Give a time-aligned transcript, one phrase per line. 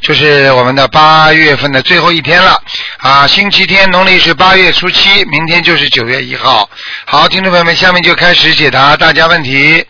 [0.00, 2.62] 就是我们的八月份的最后一天了。
[2.98, 6.68] 啊，星期天，农历是八月初七，明天就是九月一号。
[7.06, 9.86] 好，听众朋友们，下面就开始解答大家问题。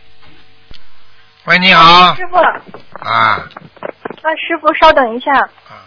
[1.44, 2.14] 喂，你好。
[2.14, 2.36] 师傅，
[3.06, 3.48] 啊，
[4.22, 5.32] 那师傅稍等一下。
[5.32, 5.84] 啊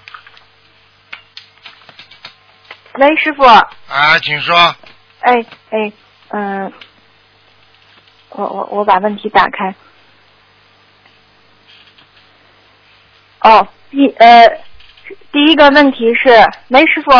[2.95, 3.43] 喂，师傅。
[3.43, 4.75] 啊，请说。
[5.19, 5.91] 哎哎，
[6.29, 6.73] 嗯、
[8.29, 9.73] 我我我把问题打开。
[13.41, 14.47] 哦，第呃，
[15.33, 16.29] 第一个问题是，
[16.69, 17.11] 梅，师傅。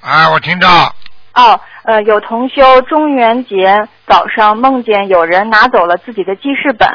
[0.00, 0.94] 啊，我听到。
[1.34, 6.86] 哦，呃，有同修中元节早上梦见有人拿走了自己的记事本，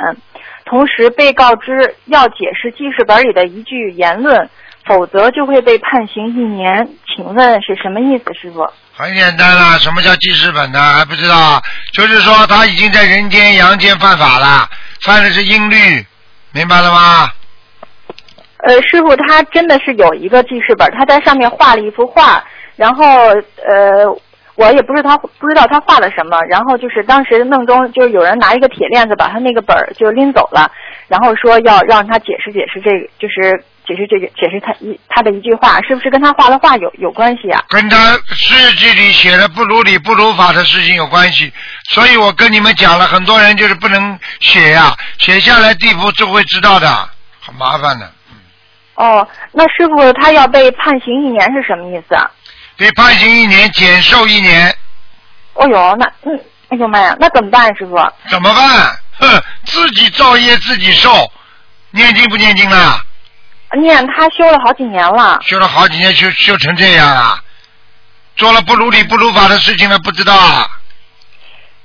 [0.66, 4.48] 同时被告知要解释记事本里的一句言论，
[4.86, 6.88] 否则就会被判刑一年。
[7.16, 8.68] 请问是什么意思，师傅？
[8.96, 10.80] 很简单啦，什么叫记事本呢？
[10.80, 11.62] 还不知道啊？
[11.94, 14.70] 就是说他已经在人间阳间犯法了，
[15.02, 16.06] 犯的是阴律，
[16.52, 17.32] 明白了吗？
[18.66, 22.44] 呃，师傅，他真的是有一个记事本，他在上面画了一幅画，
[22.76, 24.08] 然后呃，
[24.56, 30.72] 我也不知他不知道他画了什么，然后就是当时梦中就是有人拿一个铁链子把他那个本儿就拎走了，
[31.08, 37.62] 然后说要让他解释解释这个，就是解释这个解释他一他的一句话，是不是跟他画的画有有关系啊？
[37.68, 41.52] 跟他日记里写的不如理不如法的事情有关系，
[41.90, 46.88] 所以我跟你们讲了，很多人就是不能写呀、写下来地府就会知道的，
[47.42, 48.10] 很麻烦的。
[48.96, 52.30] 哦，那师傅他要被判刑一年是什么意思啊？
[52.78, 54.76] 被判刑一年，减寿一年，
[55.54, 57.96] 哦呦，那嗯，哎呦妈呀，那怎么办，师傅？
[58.30, 59.00] 怎么办？
[59.20, 61.32] 哼，自己造业自己受，
[61.92, 63.00] 念经不念经了？
[63.80, 65.40] 念他修了好几年了。
[65.44, 67.40] 修了好几年，修修成这样了，
[68.36, 70.68] 做了不如理不如法的事情了，不知道啊？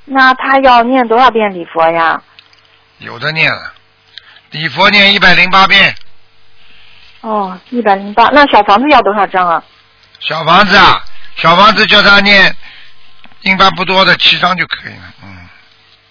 [0.04, 2.22] 那他要念多少遍礼佛呀？
[2.98, 3.72] 有的念了，
[4.50, 5.94] 礼佛念一百零八遍，
[7.28, 8.30] 哦，一百零八。
[8.32, 9.62] 那小房子要多少张啊？
[10.18, 10.98] 小房子啊，
[11.36, 12.50] 小房子叫他念，
[13.42, 15.28] 应该不多的七张就可以了，嗯。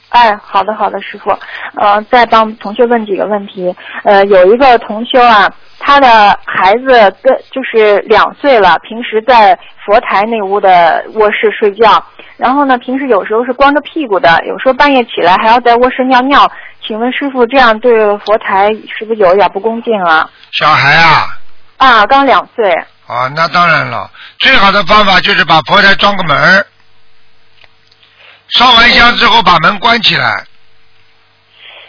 [0.09, 1.31] 哎，好的好的，师傅。
[1.75, 3.75] 呃，再帮同学问几个问题。
[4.03, 12.03] 呃，有一个同修啊，他的孩子跟就是两岁了，平时在佛台那屋的卧室睡觉，
[12.38, 16.49] 然后呢，平时有时候是光着屁股的，有时候半夜起来还要在卧室尿尿。
[16.88, 20.30] 请问师傅，这样对佛台是不是有点不恭敬啊？
[20.53, 21.38] 小孩啊，
[21.75, 22.72] 啊，刚两岁。
[23.06, 24.09] 啊，那当然了，
[24.40, 26.66] 最好的方法就是把佛台装个门儿，
[28.50, 30.46] 烧完香之后把门关起来，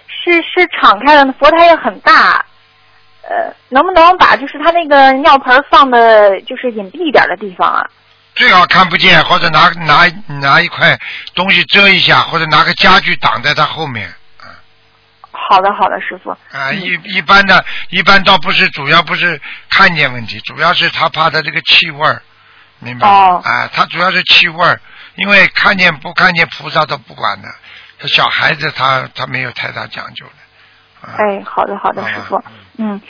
[0.08, 2.44] 是是敞开的，佛台也很大，
[3.22, 7.84] 呃，能不能把就是他那个尿盆放的，就是隐蔽一点的地方啊？
[8.34, 10.06] 最好看不见，或者拿拿
[10.40, 10.98] 拿一块
[11.34, 14.12] 东西遮一下，或者拿个家具挡在他后面。
[15.48, 16.30] 好的，好的，师傅。
[16.52, 22.20] 啊，一一般的，一般倒不是主要不是看见问题，主要是他怕他这个气味儿，
[22.80, 23.14] 明白吗？
[23.14, 24.78] 哦啊，他主要是气味儿，
[25.14, 27.48] 因为看见不看见菩萨都不管的，
[27.98, 31.08] 他小孩子他他没有太大讲究的。
[31.08, 32.42] 啊、哎，好的，好的，师傅。
[32.76, 33.00] 嗯，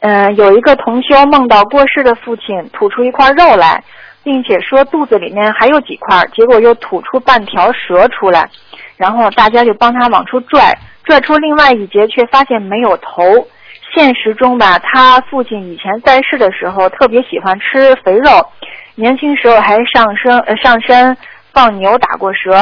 [0.00, 3.82] 呃，有一个同修梦到过世的父亲吐出一块肉来，
[4.22, 8.48] 并且说肚子里面还有几块，结果又吐出半条蛇出来，
[8.96, 13.48] 然后大家就帮他往出拽，拽出另外一截，却发现没有头。
[13.94, 18.46] 现实中吧，他父亲以前在世的时候特别喜欢吃肥肉，
[18.94, 21.16] 年轻时候还上身呃上山
[21.54, 22.52] 放牛打过蛇，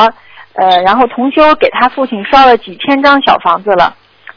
[0.53, 3.93] 呃，然后同修给他父亲烧了几千张小房子了。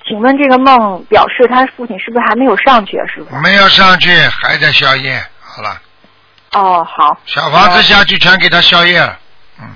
[0.07, 3.35] 请问这个梦表示他父亲是不是还没有上去啊，师傅？
[3.37, 5.21] 没有上去，还在宵夜。
[5.39, 5.69] 好了，
[6.53, 7.15] 哦，好。
[7.25, 9.15] 小房子下去全给他宵夜了。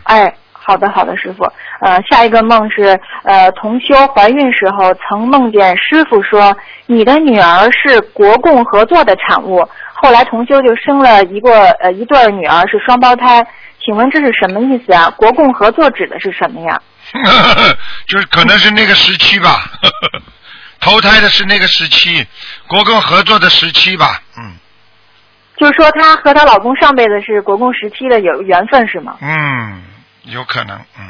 [0.06, 0.34] 哎，
[0.66, 1.44] 好的，好的，师傅。
[1.82, 6.56] 呃，下一个梦是呃，同修怀孕时候曾梦见师傅说
[6.86, 13.46] 你的女儿是国共合作的产物，后来同修就生了一个呃一对女儿是双胞胎，
[13.84, 15.10] 请问这是什么意思啊？
[15.18, 16.82] 国共合作指的是什么呀？
[18.08, 19.66] 就是可能是那个时期吧，
[20.80, 22.26] 投胎的是那个时期，
[22.68, 24.54] 国共合作的时期吧，嗯
[25.58, 29.18] 就是说她和她老公上辈子是国共时期的有缘分是吗？
[29.22, 29.82] 嗯，
[30.24, 31.10] 有可能，嗯，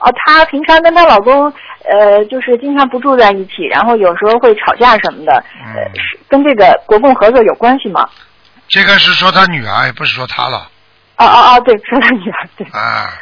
[0.00, 1.52] 哦，她平常跟她老公
[1.84, 5.32] 呃，就是经常不住在一起，然后有时候会吵架什么的，
[5.74, 8.08] 呃，嗯是跟这个国共合作有关系吗？
[8.68, 10.68] 这个是说她女儿，也不是说她了
[11.18, 12.66] 哦哦哦，对，说她女儿对。
[12.68, 13.12] 啊。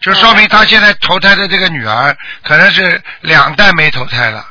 [0.00, 4.44] 就说明她现在投胎的这个女儿可能是两代没投胎了。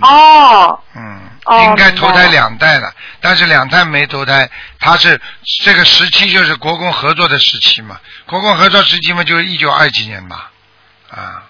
[0.00, 1.20] 哦，嗯，哦
[1.50, 4.48] 应该投胎两代了，但是两代没投胎，
[4.80, 5.20] 他是
[5.62, 10.50] 这个时期就是国共合作的时期嘛，国共合作时期嘛就是一九二几年吧，
[11.10, 11.42] 啊，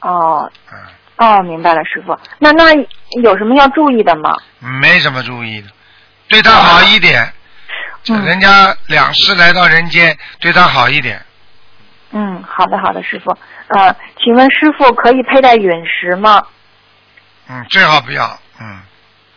[0.00, 0.78] 哦，嗯，
[1.16, 2.18] 哦，明白了，师傅。
[2.38, 2.72] 那那
[3.22, 4.34] 有什么要注意的吗？
[4.60, 5.68] 没什么注意的，
[6.28, 7.30] 对他好一点，
[8.08, 11.22] 嗯人家两世来到人间，对他好一点，
[12.12, 13.36] 嗯，好的好的，师傅。
[13.68, 13.94] 呃，
[14.24, 16.42] 请问师傅可以佩戴陨石吗？
[17.50, 18.80] 嗯，最好不要，嗯，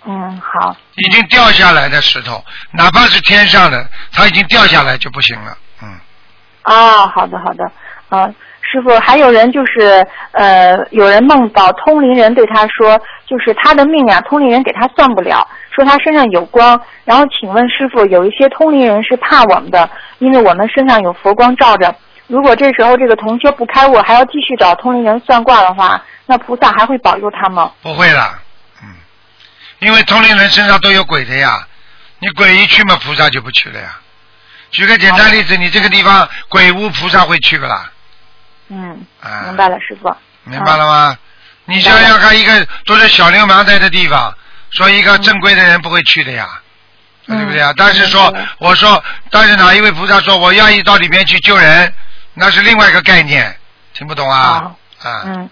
[0.05, 0.75] 嗯，好。
[0.95, 5.89] 已经掉下来的石头，哪怕是天上的，它已经掉下来就不行了，嗯，
[6.63, 7.71] 啊，好的好的，
[8.09, 8.27] 呃，
[8.61, 16.79] 师傅，还有人就是呃，有人梦到通灵人对他说，就是他的命呀，通灵人给他算不了，说他身上有光。
[17.05, 19.89] 然后请问师傅，有一些通灵人是怕我们的，
[20.19, 21.93] 因为我们身上有佛光照着。
[22.27, 27.71] 如果这时候这个同修不开悟，还要继续找通灵人算卦的话，那菩萨还会保佑他吗？
[27.81, 28.39] 不会了，嗯，
[29.81, 31.67] 因为通灵人身上都有鬼的呀，
[32.19, 33.99] 你鬼一去嘛，菩萨就不去了呀。
[34.69, 37.91] 举个简单例子，你这个地方鬼屋，菩萨会去不啦？
[38.69, 40.15] 嗯，啊，明白了，师傅。
[40.43, 41.17] 明白了吗？
[41.65, 44.31] 你想想看，一个都是小流氓在的地方，
[44.69, 46.47] 说一个正规的人不会去的呀，
[47.25, 47.73] 嗯对不对啊？
[47.75, 51.91] 但是说我说，但是哪一位菩萨说我愿意到里面去救人，
[52.35, 53.57] 那是另外一个概念，
[53.93, 54.71] 听不懂啊？
[55.01, 55.49] 啊，嗯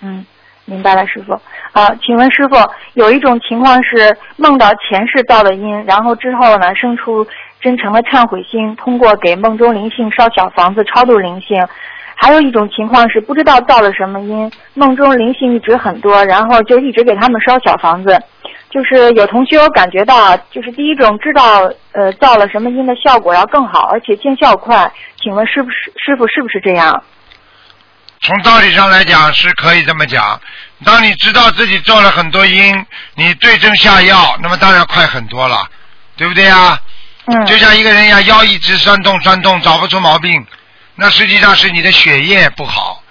[0.00, 0.26] 嗯，
[0.64, 1.40] 明白了，师傅。
[1.78, 2.56] 呃，请问师傅，
[2.94, 7.24] 有一种情况是梦到前世造的因，然后之后呢生出
[7.60, 11.64] 真诚的忏悔心，通过给梦中灵性烧小房子超度灵性。
[12.16, 18.20] 还有一种情况是不知道造了什么因，梦中灵性一直很多，然后就一直给他们烧小房子。
[18.70, 24.90] 就是有同学有感觉到，就是第一种知道呃造了什么因的效果要更好，而且见效快。
[25.22, 27.04] 请问师傅是师傅是不是这样？
[28.20, 30.20] 从道理上来讲是可以这么讲。
[30.84, 35.68] 当你知道自己做了很多因，你对症下药，那么当然快很多了，
[36.16, 36.80] 对不对啊？
[37.26, 40.46] 嗯，就像一个人一样，腰一直酸痛酸痛，找不出毛病，
[40.94, 43.02] 那实际上是你的血液不好，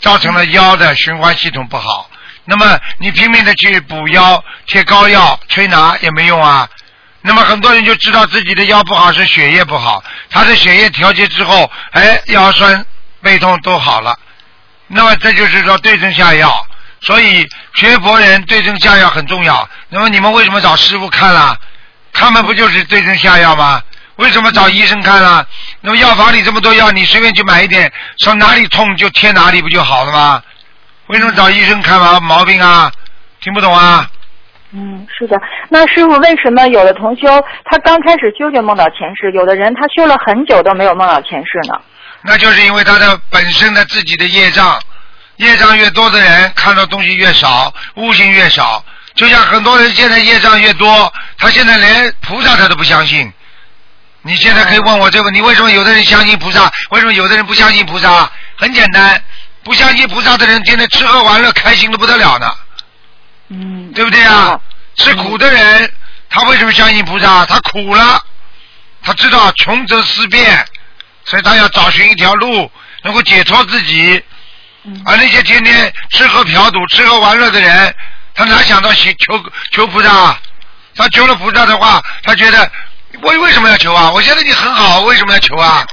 [0.00, 2.10] 造成了腰的循环系统不好。
[2.46, 6.68] 那么你拼命的去补腰、贴膏药、推拿也没用啊。
[7.20, 12.84] 那么很多人就知道自己的腰不好是血液不好，他的血液调节之后，哎，腰酸
[13.20, 14.18] 背痛都好了。
[14.88, 16.66] 那么这就是说对症下药，
[17.00, 19.68] 所以学佛人对症下药很重要。
[19.88, 21.56] 那么你们为什么找师傅看了？
[22.12, 23.80] 他们不就是对症下药吗？
[24.16, 25.46] 为什么找医生看了？
[25.80, 30.42] 那么药房里这么多药，你随便去买一点，上哪里痛就贴哪里，不就好了吗？
[31.06, 32.92] 为什么找医生看毛毛病啊？
[33.40, 34.06] 听不懂啊？
[34.72, 35.36] 嗯，是的。
[35.68, 37.22] 那师傅，为什么有的同修
[37.64, 41.80] 他刚开始修就梦到前世，有的人他修了很久都没有梦到前世呢？
[42.22, 44.78] 那就是因为他的本身的自己的业障，
[45.40, 48.84] 业障越多的人看到东西越少，悟性越少。
[49.14, 53.32] 就像很多人现在业障越多，他现在连菩萨他都不相信。
[54.20, 56.70] 你现在可以问我这个问题：为什么有的人相信菩萨？
[56.90, 58.30] 为什么有的人不相信菩萨？
[58.56, 59.18] 很简单，
[59.64, 62.54] 不相信菩萨的人，现在吃喝玩乐开心的不得了呢，
[63.48, 64.60] 嗯，对不对啊？
[64.96, 65.90] 吃苦的人，
[66.28, 67.46] 他为什么相信菩萨？
[67.46, 68.22] 他苦了，
[69.02, 70.66] 他知道穷则思变，
[71.24, 72.70] 所以他要找寻一条路，
[73.04, 74.22] 能够解脱自己。
[74.84, 77.94] 嗯而那些天天吃喝嫖赌、吃喝玩乐的人，
[78.34, 80.36] 他哪想到求求求菩萨？
[80.96, 82.70] 他求了菩萨的话，他觉得
[83.22, 84.10] 为为什么要求啊？
[84.12, 85.86] 我觉得你很好，为什么要求啊？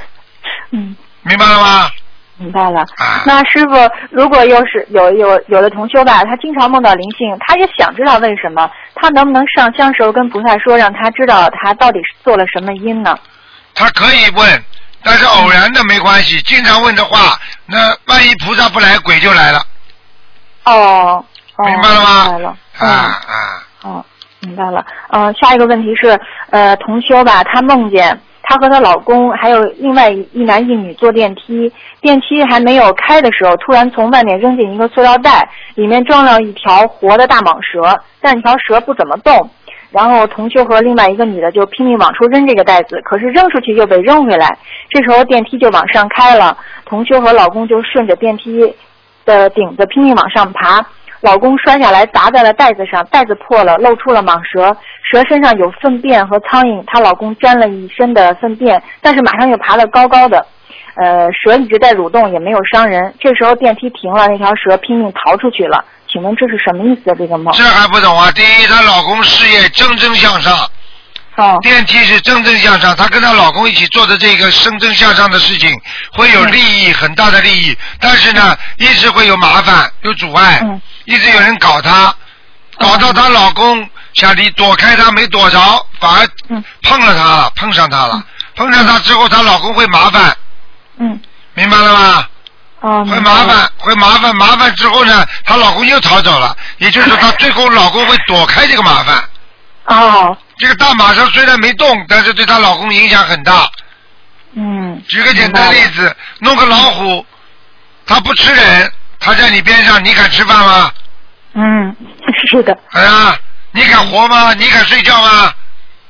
[0.72, 1.89] 嗯，明白了吗？
[2.38, 2.82] 明白了。
[2.98, 13.17] 啊那师傅，如果要是有有有的同修吧，他经常梦到灵性，他也想知道为什么，他能不能上香时候跟菩萨说，让他知道他到底是做了什么因呢？
[13.74, 14.63] 他可以问，
[15.04, 16.42] 但是偶然的没关系。
[16.42, 19.60] 经常问的话，那万一菩萨不来，鬼就来了，
[20.66, 21.24] 哦，
[21.56, 22.24] 哦明白了吗？
[22.25, 22.50] 明白了。
[22.50, 22.88] 啊嗯。
[22.88, 24.06] 啊，哦，
[24.42, 24.86] 明白了。
[25.10, 39.50] 嗯，下一个问题是，呃，同修吧，她梦见她和她老公还有另外一一男一女坐电梯，电梯还没有开的时候，突然从外面扔进一个塑料袋，里面装了一条活的大蟒蛇，但这条蛇不怎么动。
[39.91, 44.58] 然后同修和另外一个女的就拼命往出扔这个袋子，可是扔出去又被扔回来。
[44.89, 48.75] 这时候电梯就往上开了，同修和老公就顺着电梯
[49.25, 50.86] 的顶子拼命往上爬。
[51.22, 54.75] 老公摔下来砸在了袋子上，袋子破了，露出了蟒蛇。
[55.01, 60.46] 蛇身上有粪便和苍蝇，她老公沾了一身的粪便，但是马上又爬得高高的。
[60.96, 63.13] 呃，蛇一直在蠕动，也没有伤人。
[63.20, 65.84] 这时候电梯停了，那条蛇拼命逃出去了。
[66.12, 67.16] 请问这是什么意思啊？
[67.18, 67.54] 这个梦？
[67.56, 68.32] 这还不懂啊？
[68.32, 70.70] 第一，她老公事业蒸蒸向上，
[71.36, 71.58] 哦。
[71.62, 75.70] 电梯是蒸蒸向上，她跟她老公一起做的这个蒸蒸向上的事情，
[76.14, 80.82] 会有利益很大的利益，但是呢，一直会有麻烦，有阻碍，嗯。
[81.06, 82.14] 一直有人搞她，
[82.78, 85.60] 搞到她老公想离躲开她没躲着，
[86.00, 86.64] 反而嗯。
[86.84, 88.24] 碰了她了，碰上她了，
[88.56, 90.36] 碰上她之后，她老公会麻烦，
[91.00, 91.20] 嗯。
[91.54, 92.28] 明白了吗？
[92.81, 99.24] 哦，会麻烦，会麻烦，麻烦之后呢，她老公又逃走了，也就是说，她最后老公会躲开这个麻烦。
[99.86, 103.69] 哦这个大马上虽然没动，但是对她老公影响很大。
[104.55, 107.25] 嗯举个简单例子，弄个老虎，
[108.05, 110.91] 它不吃人，它在你边上，你敢吃饭吗？
[111.53, 111.96] 嗯
[112.50, 113.38] 是的哎呀，
[113.72, 114.53] 你敢活吗？
[114.53, 115.53] 你敢睡觉吗？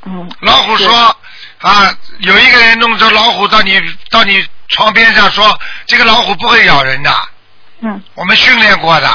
[0.06, 1.16] 嗯老虎说
[1.60, 5.46] 啊，有一个人弄着老虎到你到你床边上说，
[5.86, 7.12] 这个老虎不会咬人的，
[7.82, 8.02] 嗯。
[8.16, 9.08] 我们训练过的。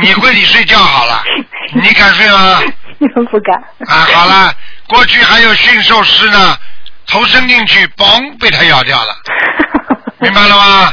[0.00, 1.22] 你回你睡觉好了，
[1.74, 2.60] 你敢睡吗？
[3.30, 3.56] 不敢。
[3.88, 4.54] 啊，好了，
[4.86, 6.56] 过去还有驯兽师呢，
[7.06, 9.12] 头伸进去，嘣，被它咬掉了，
[10.20, 10.92] 明白了吗？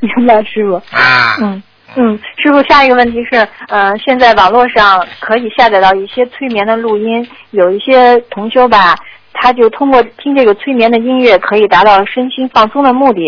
[0.00, 0.76] 明白师傅。
[0.96, 1.60] 啊，嗯
[1.96, 8.94] 嗯，师傅，下一个问题是，呃，现在网络上可以下载到一些催眠的录音，有一些同修吧，
[9.32, 13.20] 他就通过听这个催眠的音乐，可以达到身心放松的目的。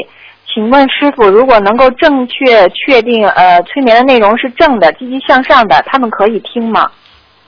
[0.53, 6.91] 请问师傅，如果能够正确确定呃催眠的内容是正的、积极向上的，他们可以听吗？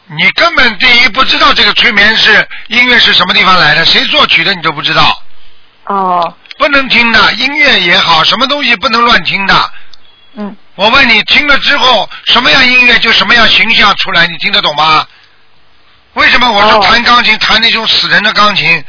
[0.06, 5.23] 你根本第一不知道这个催眠是音乐是什么地方来的，谁作曲的你都不知道，
[5.87, 9.54] 哦，不能听的，音乐也好，什么东西不能乱听的。
[10.37, 15.06] 嗯我问你，听了之后什么样音乐就什么样形象出来，你听得懂吗？
[16.14, 18.85] 为什么我说哦弹钢琴弹那种死人的钢琴？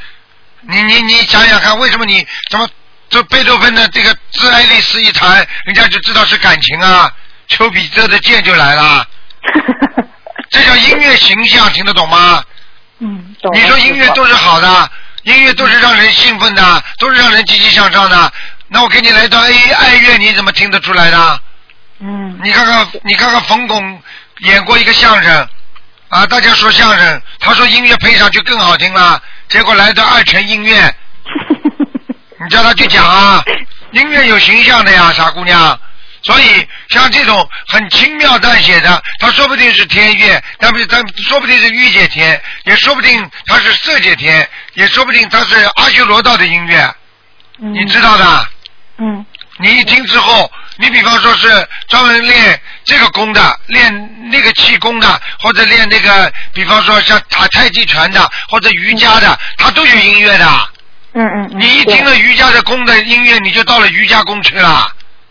[0.67, 2.67] 你你你想想看，为什么你怎么
[3.09, 7.11] 这贝多芬的这个《致爱丽丝》一弹，人家就知道是感情啊？
[7.47, 9.07] 丘比特的箭就来了，
[10.49, 12.43] 这叫音乐形象，听得懂吗？
[12.99, 13.53] 嗯，懂。
[13.53, 14.89] 你说音乐都是好的，
[15.23, 18.33] 音乐都是让人兴奋的，都是让人积极向上的。
[18.67, 21.39] 那我给你来段 A 爱乐，你怎么听得出来的？
[21.99, 24.01] 嗯你看看，你看看冯巩
[24.39, 25.47] 演过一个相声，
[26.09, 30.95] 啊，大家说相声，他说音乐配上去更好听了，结果来的二泉映月，
[32.41, 33.43] 你叫他去讲啊，
[33.91, 35.79] 音乐有形象的呀，傻姑娘。
[36.23, 46.95] 所以像这种很轻描淡写的，他说不定是天乐，但不但说不定是御姐天，也说不定他是色界天，也说不定他是阿修罗道的音乐，
[47.61, 48.47] 嗯你知道的。
[48.97, 49.25] 嗯
[49.59, 60.45] 你一听之后，你比方说是专门练这个功的，练那个气功的，或者练那个，比方说像打太极拳的，或者瑜伽的，他都有音乐的。
[61.13, 64.85] 嗯嗯嗯，你一听了瑜伽的功的音乐，你就到了瑜伽功去了，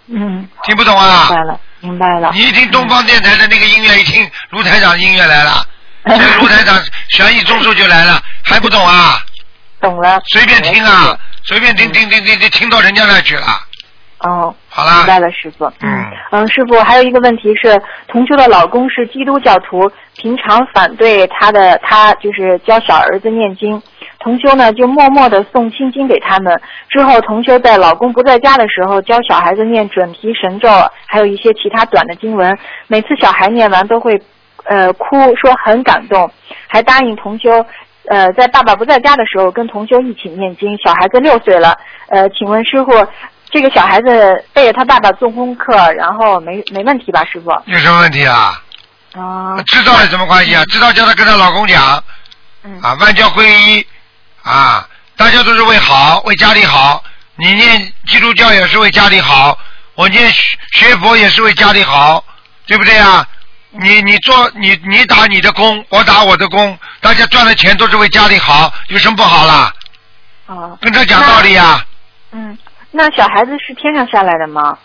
[0.08, 1.36] 嗯，听不懂啊明？
[1.36, 2.30] 白了，明白了。
[2.32, 5.62] 你一听东方电台的那个音乐，一听卢台长音乐来了，
[6.08, 9.22] 这个卢台长悬疑综述就来了，还不懂啊？
[9.82, 10.18] 懂了。
[10.32, 13.60] 随便听啊，随便听听听听听，听到人家那去了。
[14.20, 15.66] 哦，好啦明白了，师傅。
[15.82, 23.80] 嗯嗯，师傅还有一个问题是，同修的老公是基督教徒，平常反对他的他就是教小儿子念经，
[24.18, 26.60] 同修呢就默默的送心经给他们。
[26.88, 30.68] 之后，同修在老公不在家的时候教小孩子念准提神咒，
[31.06, 32.58] 还有一些其他短的经文。
[32.88, 34.20] 每次小孩念完都会
[34.64, 36.28] 呃哭，说很感动，
[36.66, 37.64] 还答应同修。
[38.06, 40.76] 呃，在爸爸不在家的时候，跟同修一起念经。
[40.84, 41.74] 小孩子六岁了，
[42.08, 42.92] 呃，请问师傅，
[43.54, 47.52] 这个小孩子背着他爸爸做功课，然后没没问题吧，师傅？
[47.66, 48.60] 有什么问题啊？
[49.14, 50.64] 啊，知道有什么关系啊？
[50.64, 52.02] 知道叫他跟她老公讲
[52.64, 53.86] 嗯啊，万教归一
[54.42, 54.84] 啊，
[55.16, 57.04] 大家都是为好，为家里好。
[57.36, 59.56] 你念基督教也是为家里好，
[59.94, 62.24] 我念学学佛也是为家里好，
[62.66, 63.24] 对不对啊？
[63.70, 69.72] 你你做你你打你的工，我打我的工，大家赚的钱都是为家里好，有什么不好啦？
[70.46, 71.84] 啊，跟他讲道理啊，
[72.32, 72.58] 嗯，
[72.96, 74.78] 那小孩子是天上下来的吗？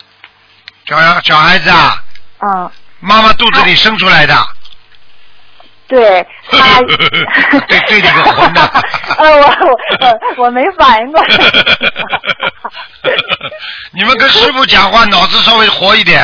[0.85, 2.03] 小小孩子啊，
[2.39, 4.35] 嗯，妈妈肚子里生出来的。
[5.87, 6.79] 对 他
[7.67, 8.67] 对对你个混蛋
[9.17, 9.77] 呃，我我
[10.37, 11.27] 我我没反应过来。
[13.93, 16.23] 你们跟师傅讲话脑子稍微活一点，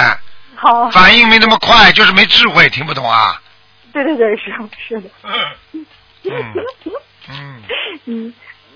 [0.55, 3.39] 好，反应没那么快，就是没智慧，听不懂啊。
[3.93, 5.09] 对对对，师傅是的。
[5.23, 5.85] 嗯
[7.29, 7.63] 嗯，
[8.05, 8.33] 嗯，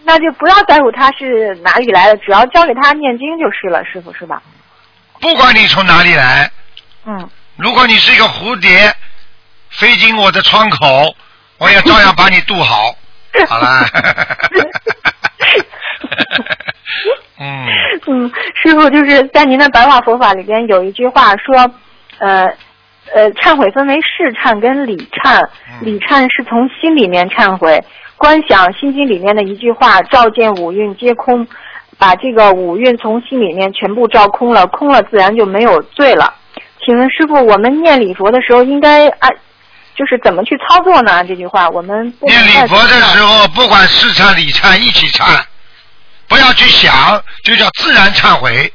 [0.10, 4.42] 那就不要在乎他是哪里来的，只要交给他念经就是了，师傅是吧？
[5.22, 6.50] 不管你从哪里来，
[7.06, 8.92] 嗯，如果你是一个蝴蝶，
[9.70, 11.16] 飞进我的窗口，
[11.60, 12.96] 我也照样把你渡好。
[13.48, 13.86] 好啦。
[17.38, 17.68] 嗯，
[18.08, 21.72] 嗯，师傅就是在您的白话佛法里边有一句话说，
[22.18, 22.48] 呃
[23.14, 25.40] 呃，忏悔分为事忏跟理忏，
[25.70, 27.80] 嗯理忏是从心里面忏悔，
[28.20, 31.48] 观想心经里面的一句话：“照见五蕴皆空”，
[31.98, 36.36] 把这个五蕴从心里面全部照空了，空了自然就没有罪了。
[36.86, 39.32] 请问师傅，我们念礼佛的时候应该按，
[39.96, 41.24] 就是怎么去操作呢？
[41.24, 45.28] 这句话我们不念礼佛的时候，不管是唱礼唱一起唱，
[46.28, 48.72] 不要去想，就叫自然忏悔。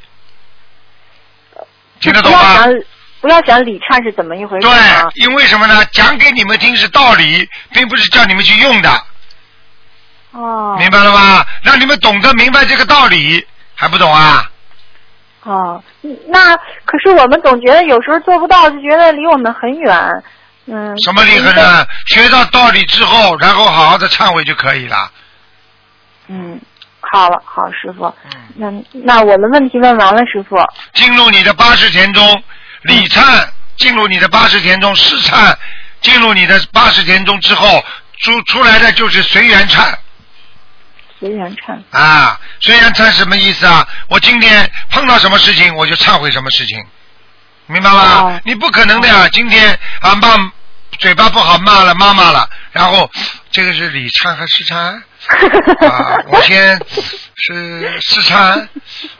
[1.99, 2.39] 听得懂吗？
[2.39, 2.73] 不要想
[3.21, 5.85] 不要想礼忏是怎么一回事对啊？，因为什么呢？
[5.91, 8.89] 讲给你们听是道理，并不是叫你们去用的，
[10.35, 11.47] 哦明白了吧？
[11.63, 14.49] 让你们懂得明白这个道理，还不懂啊？
[15.43, 20.23] 哦，嗯那可是我们总觉得有时候做不到，就觉得离我们很远。
[20.65, 20.93] 嗯。
[21.05, 21.85] 什么离很呢？
[22.07, 25.09] 学到道理之后，然后好好的忏悔就可以了。
[26.27, 26.59] 嗯，
[26.99, 28.13] 好了，好，师傅。
[28.59, 30.57] 嗯，那那我们问题问完了，师傅。
[30.93, 32.43] 进入你的八十田中，
[32.81, 35.55] 礼忏进入你的八十田中，试忏
[36.01, 37.83] 进入你的八十田中之后，
[38.21, 39.93] 出出来的就是随缘忏
[41.19, 41.81] 随缘忏。
[41.91, 42.39] 啊。
[42.61, 43.87] 随缘忏什么意思啊？
[44.07, 46.83] 我今天碰到什么事情，我就忏悔什么事情，
[47.67, 48.01] 明白吗？
[48.21, 49.27] 哦你不可能的呀！
[49.31, 50.51] 今天啊骂
[50.99, 53.11] 嘴巴不好骂了妈妈了，然后
[53.51, 55.01] 这个是礼忏还是试忏？
[55.87, 56.77] 啊， 我先
[57.35, 58.67] 是试忏，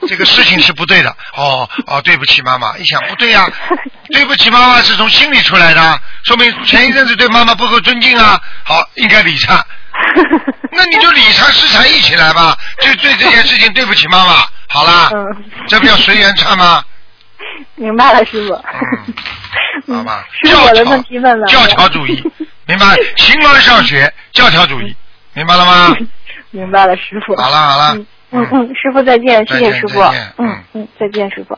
[0.08, 1.10] 这个事情是不对的。
[1.36, 3.50] 哦哦，对不起妈妈，一想不对呀、
[4.12, 8.40] 对不起妈妈是从心里出来的，说明前一阵子对妈妈不够尊敬啊。
[8.64, 9.60] 好，应该礼忏，
[10.72, 14.48] 那你就礼忏试忏一起来吧，就对这件事情对不起妈妈。
[14.68, 16.84] 好啦，嗯，这不叫随缘唱吗？
[17.76, 18.54] 明白了，师傅。
[19.88, 21.48] 嗯，好吧，师傅，教我的条问题问了。
[21.48, 22.22] 教条主义，
[22.66, 22.96] 明白？
[23.18, 24.96] 形而上学，教条主义，
[25.36, 25.98] 明白了吗？
[26.52, 27.36] 明白了，师傅。
[27.36, 30.34] 好了好了嗯嗯嗯，师傅再见，谢谢师傅再见。
[30.38, 31.58] 嗯嗯嗯，再见，师傅。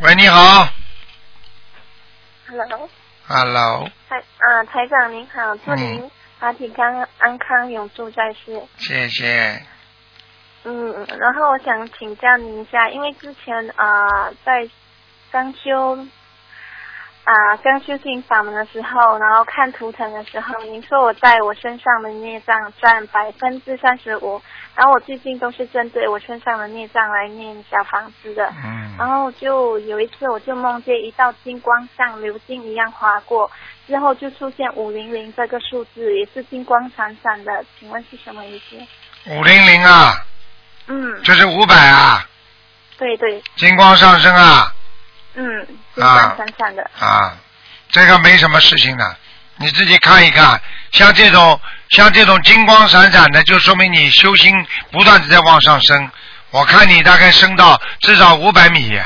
[0.00, 0.68] 喂，你好
[2.48, 8.62] Hello，，Hello，台啊，台长您好，祝嗯您法体康安康永驻在世。
[8.78, 9.62] 谢谢。
[10.64, 14.68] 嗯，然后我想请教您一下，因为之前啊、呃在
[15.30, 15.96] 刚修
[17.24, 24.42] 啊、刚修心法门的时候，然后看图腾的时候，您说我在我身上的孽障占百分之三十五，
[24.74, 28.52] 然后我最近都是针对我身上的孽障来念小房子的。
[28.64, 28.96] 嗯。
[28.98, 33.50] 然嗯，后就有一次，我就梦见一道金光像流金一样划过，
[33.86, 38.76] 之后就出现五零零这个数字，也是金光闪闪的，请问是什么意思？
[39.30, 40.12] 五零零啊，
[40.88, 42.28] 嗯，这是五百啊，
[42.98, 44.72] 对对，金光上升啊
[45.34, 47.36] 嗯，金光闪闪的，啊，
[47.90, 49.16] 这个没什么事情的，
[49.56, 50.60] 你自己看一看，
[50.92, 54.54] 像这种像这种金光闪闪的，就说明你修心
[54.90, 56.10] 不断的在往上升。
[56.50, 59.00] 我看你大概升到至少五百米，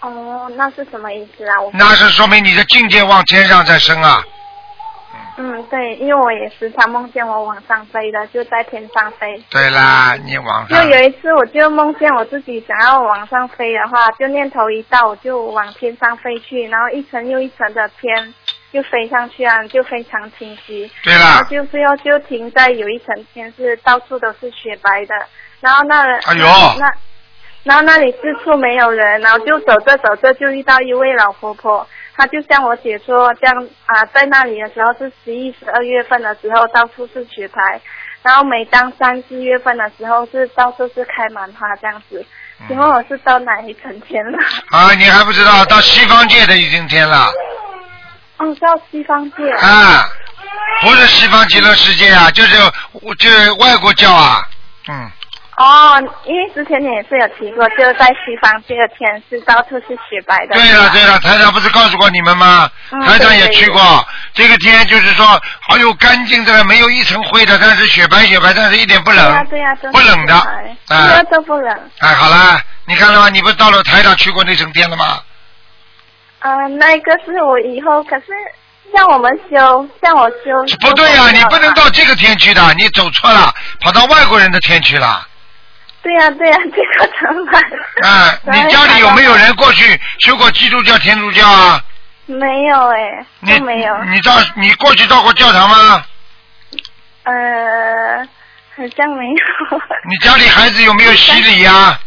[0.00, 1.60] 哦，那是什么意思啊？
[1.60, 4.22] 我那是说明你的境界往天上在升啊。
[5.36, 9.42] 嗯，对，因为我也时常梦见我往上飞的，就在天上飞。
[9.50, 10.96] 对啦，你往上就。
[10.96, 18.32] 有一次，我就梦见我自己想要往上飞的话，就念头一到，我就往天上飞去，然后一层又一层的天
[18.72, 20.88] 就飞上去啊，就非常清晰。
[21.02, 25.14] 对然后啦，就最后就停在有一层天是到处都是雪白的，
[25.60, 26.44] 然后那哎呦
[26.78, 26.92] 那
[27.64, 31.84] 然后那里四处没有人，然后就走着走着就遇到一位老婆婆，
[32.16, 37.80] 她就向我解说，这样啊，在那里的时候是十一、十二月份的时候，到处是雪白，
[38.22, 42.24] 然后每当三四月份的时候是到处是开满花这样子。
[42.68, 44.38] 请问我是到哪一层天了？
[44.70, 47.26] 啊，你还不知道，到西方界的已经天了
[48.38, 49.50] 哦，到西方界。
[49.50, 50.08] 啊，
[50.82, 52.56] 不是西方极乐世界啊，就是
[53.18, 54.40] 就是外国教啊，
[54.88, 55.10] 嗯，
[55.56, 60.54] 哦，因为之前你也是有提过，就是在西方这个天是到处是雪白的。
[60.54, 62.68] 对了对了，台长不是告诉过你们吗？
[62.90, 65.24] 嗯台长也去过，这个天就是说
[65.60, 71.90] 好有干净的，没有一层灰的，但是雪白雪白，但是一点不冷对呀、冷，对呀、不冷的雪白哎对呀、都不冷。
[72.00, 73.28] 哎，好了，你看了吗？
[73.28, 75.20] 你不是到了台长去过那层天了吗？
[76.40, 78.26] 啊，那个是我以后，可是
[78.92, 80.76] 像我们修，像我修。
[80.80, 85.24] 不对呀、修你不能到这个天去的，你走错了，跑到外国人的天去了。
[86.04, 87.62] 对呀、对呀、这个怎么办？
[88.02, 91.82] 哎， 你家里有没有人过去修过基督教、天主教啊？
[92.26, 94.04] 没有哎，你都没有。
[94.04, 96.04] 你到你过去到过教堂吗？
[97.24, 98.18] 呃，
[98.76, 99.80] 好像没有。
[100.06, 101.98] 你家里孩子有没有洗礼呀、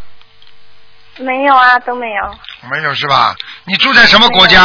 [1.17, 2.35] 没有啊，都没有。
[2.69, 3.35] 没有是吧？
[3.65, 4.61] 你住在什么国家？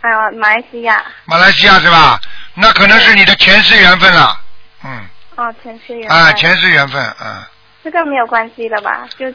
[0.00, 1.02] 啊，马来西亚。
[1.26, 2.18] 马来西亚是吧？
[2.54, 4.36] 那可能是你的前世缘分了。
[4.84, 6.18] 嗯，哦，前世缘分。
[6.18, 7.42] 啊，前世缘分，嗯，
[7.84, 9.06] 这个没有关系的吧？
[9.18, 9.30] 就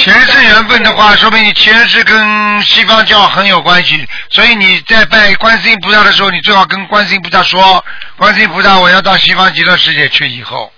[0.00, 7.84] 前世缘分的话，说明你前世跟西方教很有关系，所以你在拜观世音菩萨的时候，你最好跟观世音菩萨说
[8.18, 10.72] ：“观世音菩萨，我要到西方极乐世界去。”以后，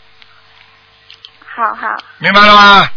[1.46, 2.88] 好好明白了吗？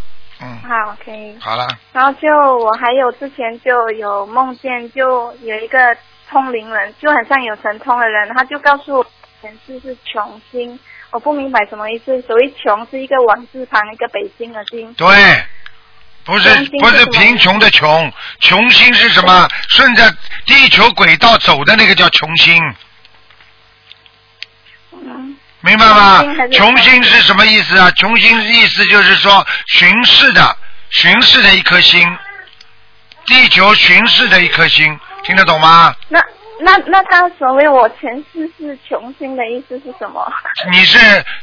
[0.41, 1.37] 嗯，好，可以。
[1.39, 5.95] 好了，然后就我还有之前就有梦见，就有一个
[6.29, 9.05] 通灵人，就很像有神通的人，他就告诉我
[9.41, 10.77] 前世是穷星，
[11.11, 12.21] 我不明白什么意思。
[12.21, 15.07] 所谓穷是一个王字旁一个北京的京，对，
[16.23, 19.49] 不是不是贫穷的穷，穷星是什么？
[19.69, 22.61] 顺着地球轨道走的那个叫穷星，
[24.91, 27.89] 嗯，明白吗穷星是什么意思啊？
[27.91, 30.55] 穷星意思就是说巡视的，
[30.91, 32.17] 巡视的一颗星，
[33.25, 35.95] 地球巡视的一颗星，听得懂吗？
[36.07, 36.23] 那
[36.59, 40.31] 那那他所谓我前世是穷星的意思是什么？
[40.71, 40.97] 你是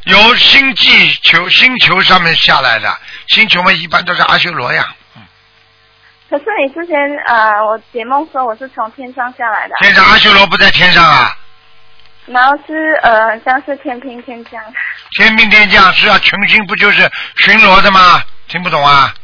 [0.05, 2.89] 由星际球星球上面下来的，
[3.29, 4.95] 星球嘛一般都是阿修罗呀，
[6.29, 11.35] 可是你之前呃，我解梦说我是从天上下来的啊，天上阿修罗不在天上啊，
[12.27, 14.63] 然后是呃像是天兵天将，
[15.19, 18.23] 天兵天将是啊，群星不就是巡逻的吗？
[18.49, 19.15] 听不懂啊？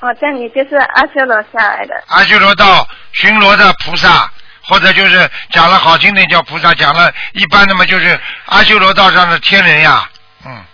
[0.00, 1.94] 哦，这样你就是阿修罗下来的。
[2.08, 4.30] 阿修罗道巡逻的菩萨，
[4.68, 10.08] 或者就是讲了好听点叫菩萨，讲了一般的嘛就是阿修罗道上的天人呀。
[10.44, 10.64] 嗯，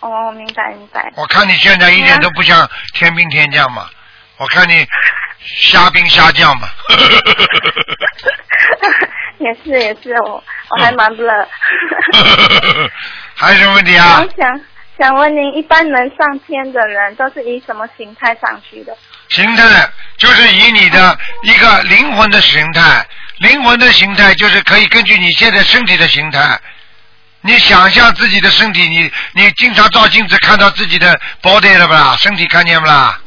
[0.00, 1.12] 哦，明白明白。
[1.16, 3.86] 我看你现在一点都不像天兵天将嘛，
[4.38, 4.86] 我看你
[5.44, 6.68] 虾兵虾将嘛。
[9.38, 11.48] 也是也是，我我还蛮乐。
[13.36, 14.28] 还有什么问题啊我？
[14.40, 14.60] 想
[14.98, 18.96] 想问您，一般能上天的人都是以什么形态上去的？
[19.28, 23.04] 形态就是以你的一个灵魂的形态，
[23.38, 26.60] 灵魂的形态就是可以根据你现在身体的形态，
[27.40, 32.16] 你想象自己的身体，你你经常照镜子看到自己的 body 了不啦？
[32.18, 33.18] 身体看见不啦？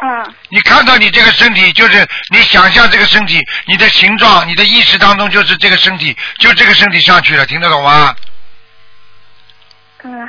[0.00, 8.14] 嗯，你看到你这个身体，就是你想象这个身体，你的形状，你的意识当中就是这个身体，就这个身体上去了，听得懂吗？
[8.18, 8.33] 嗯，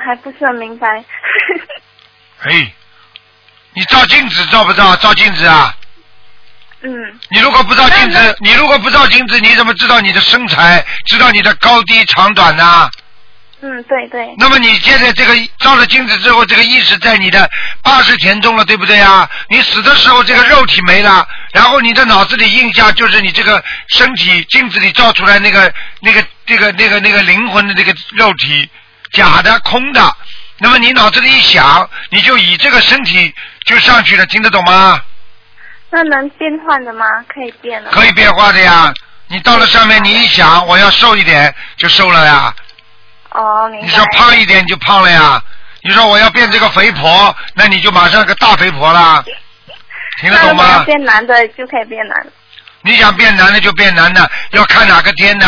[0.04, 1.04] 还不是很明白。
[2.44, 2.74] 哎，
[3.74, 4.96] 你照镜子照不照？
[4.98, 5.76] 照镜子啊！
[6.82, 6.92] 嗯，
[7.30, 12.90] 你如果不照镜子，你如果不照镜子，你怎么知道你的身材，知道你的高低长短呢？
[13.62, 17.50] 嗯，对对，那么你现在这个照了镜子之后，这个意识在你的
[17.82, 19.28] 八十田中了，对不对啊？
[19.50, 28.70] 你死的时候这个肉体没了，然后你的脑子里印象就是你这个身体镜子里照出来那个那个这个那个那个灵魂的那个肉体，
[29.16, 30.16] 假的空的。
[30.60, 33.34] 那么你脑子里一想，你就以这个身体
[33.66, 35.02] 就上去了，听得懂吗？
[35.90, 37.06] 那能变换的吗？
[37.28, 37.90] 可以变的。
[37.90, 38.94] 可以变化的呀。
[39.28, 42.54] 你到了上面，你一想我要瘦一点就瘦了呀。
[43.32, 43.70] 哦。
[43.82, 45.42] 你说胖一点就胖了呀。
[45.82, 49.24] 你说我要变这个肥婆，那你就马上个大肥婆啦。
[50.22, 50.84] 听得懂吗？
[50.86, 52.32] 变男的就可以变男的。
[52.82, 55.48] 你想变男的就变男的，要看哪个天的，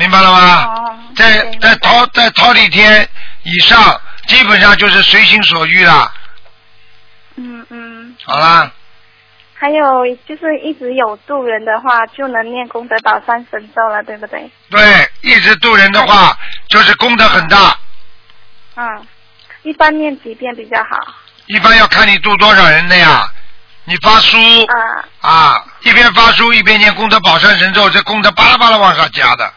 [0.00, 0.64] 明白了吗？
[0.64, 0.98] 哦。
[1.14, 3.06] 在在桃在桃李天
[3.42, 6.10] 以上，基本上就是随心所欲了。
[7.36, 8.16] 嗯嗯。
[8.24, 8.72] 好啦，
[9.54, 14.50] 还有就是一直有渡人的话，就能念功德宝山神咒了，对不对？
[14.70, 16.34] 对，一直渡人的话，
[16.68, 17.76] 就是功德很大。
[18.76, 19.06] 嗯。
[19.62, 21.14] 一般念几遍比较好？
[21.44, 23.30] 一般要看你渡多少人的呀。
[23.84, 24.36] 你发书
[24.66, 29.52] 啊、啊，一边发书一边念功德宝山神咒，这功德巴拉巴拉往上加的，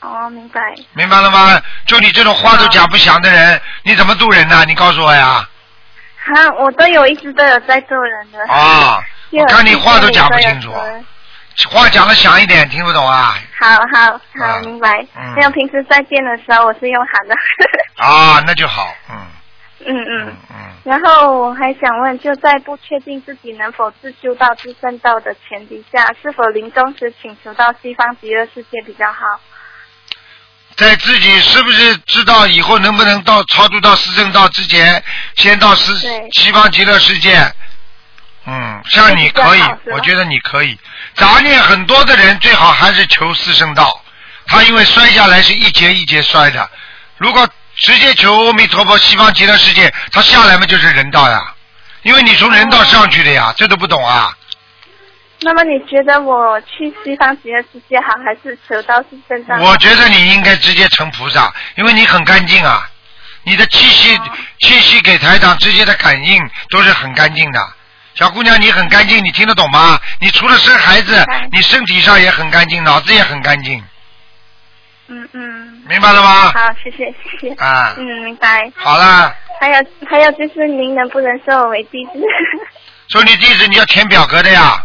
[0.00, 0.60] 哦，明白。
[0.94, 1.60] 明白了吗？
[1.86, 4.64] 就你这种话都讲不响的人，你怎么度人呢？
[4.66, 5.48] 你告诉我呀！
[6.24, 8.38] 哈，我都有一直都有在渡人的。
[8.52, 10.72] 啊，我看你话都讲不清楚
[11.70, 13.34] 话讲的响一点，听不懂啊？
[13.58, 15.04] 好好啊好，明白。
[15.16, 17.34] 嗯还有平时再见的时候，我是用喊的。
[18.04, 19.16] 啊，那就好，嗯
[19.86, 20.36] 嗯嗯嗯。
[20.50, 29.40] 嗯，然后我还想问，就在不确定自己能否自修到自圣道的前提下，是否临终时请求到西方极乐世界比较好？
[30.78, 35.02] 在自己是不是知道以后能不能到超度到四正道之前，
[35.34, 37.52] 先到西对西方极乐世界？
[38.46, 39.62] 嗯，像你可以
[39.92, 40.78] 我觉得你可以。
[41.14, 44.02] 杂念很多的人最好还是求四圣道，
[44.46, 46.70] 他因为摔下来是一节一节摔的。
[47.16, 51.42] 如果直接求阿弥陀佛西方极乐世界，他下来嘛就是人道呀，
[52.02, 54.32] 因为你从人道上去的呀，这都不懂啊。
[55.40, 59.56] 那么你觉得我去西方极乐世界好，还是求道是正道？
[59.62, 62.88] 我觉得你应该直接成菩萨，因为你很干净啊，
[63.44, 64.22] 你的气息、哦
[64.60, 67.60] 气息给台长直接的感应都是很干净的。
[68.14, 70.00] 小姑娘，你很干净，你听得懂吗？
[70.20, 73.82] 你除了生孩子，你身体上也很干净，脑子也很干净，
[75.06, 75.82] 嗯嗯。
[75.88, 76.50] 明白了吗？
[76.52, 77.54] 好，谢谢谢谢。
[77.54, 78.70] 啊，嗯，明白。
[78.74, 82.18] 好啦，还有还有就是您能不能收我为弟子？
[83.08, 84.84] 收你弟子你要填表格的呀，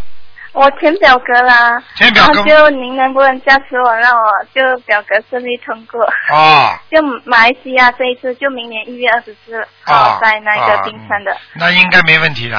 [0.54, 4.22] 我填表格啦，填表格就您能不能加持我，让我
[4.54, 6.00] 就表格顺利通过？
[6.32, 11.36] 哦， 就马来西亚这一次，就明年一月二十四啊号在那啊个冰川的。
[11.54, 12.56] 那应该没问题的，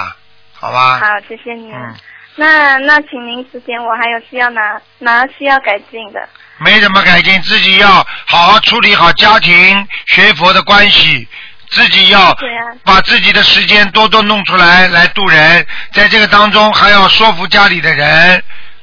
[0.53, 0.99] 好吧？
[0.99, 1.73] 好，谢谢您。
[1.73, 1.95] 嗯，
[2.35, 6.27] 那那请您指点我，还有需要哪哪需要改进的？
[6.57, 7.87] 没什么改进，自己要
[8.27, 11.25] 好好处理好家庭学佛的关系，
[11.75, 12.33] 自己要
[12.85, 18.41] 把自己的时间多多弄出来来度人，在这个当中还要说服家里的人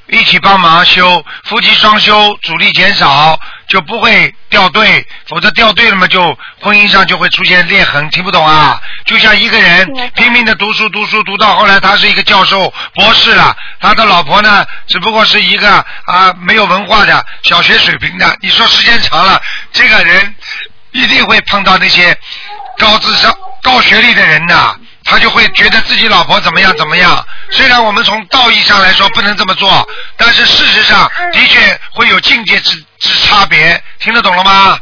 [0.09, 8.78] 一起帮忙修，夫妻双修，阻力减少，就不会掉队，否则掉队了嘛，就婚姻上就会出现裂痕，听不懂啊？
[9.07, 19.40] 就像一个人拼命的读书读书读到后来，他是一个教授博士了，他的老婆呢，只不过是一个啊没有文化的小学水平的，你说时间长了，
[19.72, 20.35] 这个人
[20.92, 22.16] 一定会碰到那些
[22.78, 27.24] 高智商、高学历的人的，他就会觉得自己老婆怎么样怎么样。
[27.50, 34.78] 虽然我们从道义上来说不能这么做，但是事实上的确会有境界之之差别，听得懂了吗？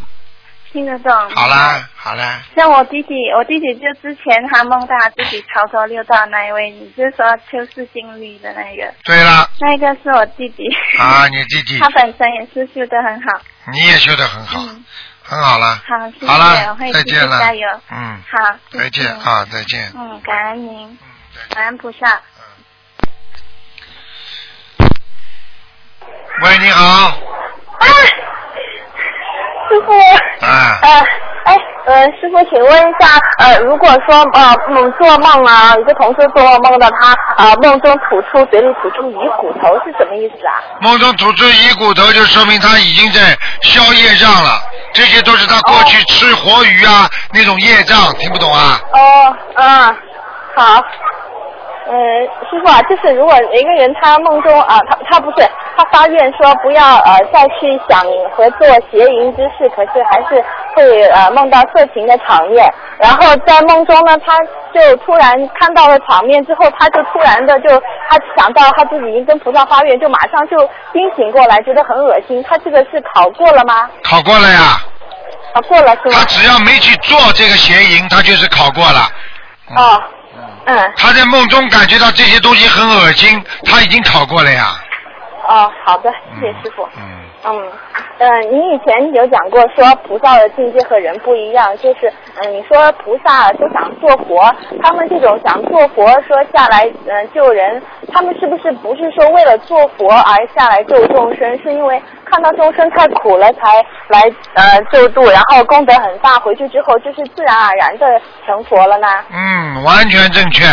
[0.72, 1.10] 听得懂。
[1.34, 10.64] 好啦，好啦，像我弟弟，我弟弟就之前他梦到他自己操作六道那一位，你就说秋世经历的那个，对了，那个是我弟弟。
[10.96, 13.40] 啊，你弟弟 他，本身也是修得很好。
[13.72, 14.84] 你也修得很好，嗯，
[15.30, 15.76] 很好了。
[15.86, 17.68] 好，谢谢，好了我会继再见了加油。
[17.92, 19.06] 嗯，好，谢谢再见。
[19.20, 19.92] 啊，再见。
[19.96, 20.98] 嗯，感恩您，嗯，
[21.38, 21.54] 再见。
[21.54, 22.20] 感恩菩萨。
[26.42, 26.82] 喂，你好。
[27.78, 27.86] 啊，
[29.68, 29.92] 师傅。
[30.44, 30.48] 啊
[30.82, 31.06] 啊，
[31.44, 31.56] 哎，
[31.90, 40.62] 呃，师傅，请问一下，呃，如果说呃梦做梦啊，一个同事做梦梦到他呃梦中吐出嘴里吐出鱼骨头是什么意思啊？
[40.80, 44.62] 梦中吐出鱼骨头，就说明他已经在消业障了。
[44.92, 48.78] 这些都是他过去吃活鱼啊、那种业障，听不懂啊？
[48.92, 49.96] 哦，嗯，
[50.54, 50.84] 好。
[51.90, 51.96] 呃，
[52.48, 55.44] 师傅啊，就是如果一个人他梦中啊，他他不是
[55.76, 58.00] 他发愿说不要呃再去想
[58.30, 60.40] 和做邪淫之事，可是还是
[60.76, 64.38] 会呃梦到色情的场面，然后在梦中呢，他
[64.72, 67.68] 就突然看到了场面之后，他就突然的就
[68.08, 70.58] 他想到他自己已经跟菩萨发愿，就马上就
[70.92, 72.40] 惊醒过来，觉得很恶心。
[72.48, 73.90] 他这个是考过了吗？
[74.04, 74.78] 考过了呀，
[75.52, 76.24] 考过了是吗他？
[76.26, 79.08] 只要没去做这个邪淫，他就是考过了。
[79.70, 80.02] 嗯哦，
[80.66, 80.92] 嗯。
[80.96, 84.76] 他在梦中感觉到这些东西很恶心，他已经考过了呀。
[85.48, 86.88] 哦，好的，谢谢师傅。
[86.96, 87.29] 嗯。
[87.42, 87.72] 嗯，
[88.18, 104.20] 呃，你以前有讲过说菩萨的境界和人不一样，就是嗯、你说菩萨都想做佛，他们这种想做佛说下来嗯、救人，他们是不是不是说为了做佛而下来救众生，是因为看到众生太苦了才来
[104.54, 109.06] 呃救度，然后功德很大，回去之后就是自然而然的成佛了呢？
[109.32, 110.64] 嗯，完全正确。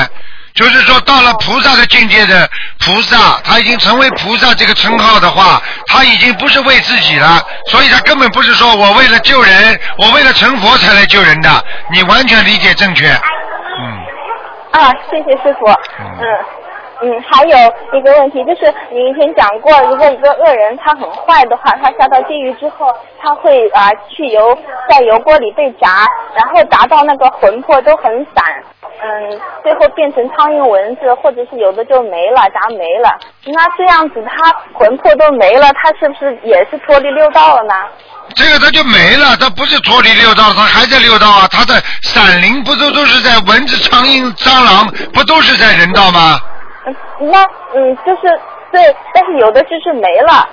[0.58, 11.64] 就是说，到了菩萨的境界的菩萨，他已经成为菩萨这个称号的话，他已经不是为自己了，所以他根本不是说我为了救人，我为了成佛才来救人的。
[11.92, 13.08] 你完全理解正确。
[13.08, 15.68] 嗯，啊，谢谢师傅。
[16.00, 16.26] 嗯嗯
[17.02, 17.58] 嗯，还有
[17.94, 24.58] 一个问题就是，你以前讲过，如果一个恶人他很坏的话，他下到地狱之后，他会啊、去油
[24.90, 28.44] 在油锅里被炸，然后炸到那个魂魄都很散，
[29.04, 33.16] 嗯，最后变成苍蝇蚊子，或者是有的就没了，炸没了。
[33.46, 37.76] 那这样子他魂魄都没了，他是不是也是脱离六道了呢？
[38.36, 41.48] 这个他就没了，他不是脱离六道，他还在六道啊。
[41.52, 46.40] 他的闪灵不都都是在蚊子、苍蝇、蟑螂，不都是在人道吗？
[46.88, 46.96] 嗯，
[47.32, 47.44] 那
[47.76, 48.22] 嗯就是
[48.72, 50.48] 对，但是有的就是没了。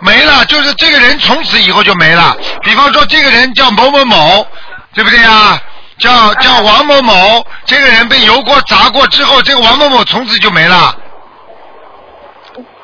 [0.00, 2.36] 没了，就是这个人从此以后就没了。
[2.62, 4.46] 比方说，这个人叫某某某，
[4.94, 5.58] 对不对呀？
[5.98, 10.94] 叫叫王某某，这个人被油锅砸过之后，这个王某某从此就没了。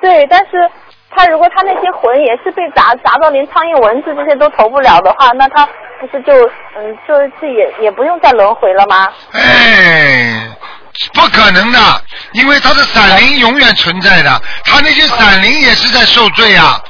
[0.01, 0.71] 对，但是
[1.15, 5.67] 他如果他那些魂也是被砸砸到连苍蝇蚊子这些都投不了的话，那他
[6.01, 6.33] 不是就
[6.79, 9.12] 嗯就是也也不用再轮回了吗？
[9.35, 10.49] 哎，
[11.12, 11.79] 不可能的，
[12.33, 16.81] 因为他的闪灵永远存在的，他那些闪灵也是在受罪啊。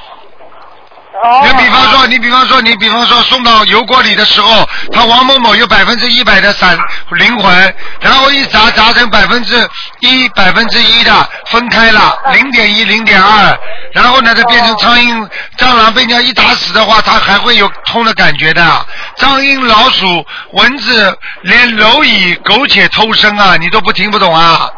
[1.24, 1.44] 哦。
[1.44, 6.76] 你比方说，你比方说，你比方说送到油锅里的时候，他王某某有百分之一百的闪
[7.10, 9.68] 灵魂，然后一砸砸成百分之
[10.00, 13.58] 一、百分之一的分开了，零点一、零点二，
[13.92, 15.28] 然后呢，它变成苍蝇、
[15.58, 18.86] 蟑螂被人家一打死的话，它还会有痛的感觉的。
[19.16, 24.68] 苍蝇、老鼠、蚊子，连蝼蚁、苟且偷生啊，你都不听不懂啊？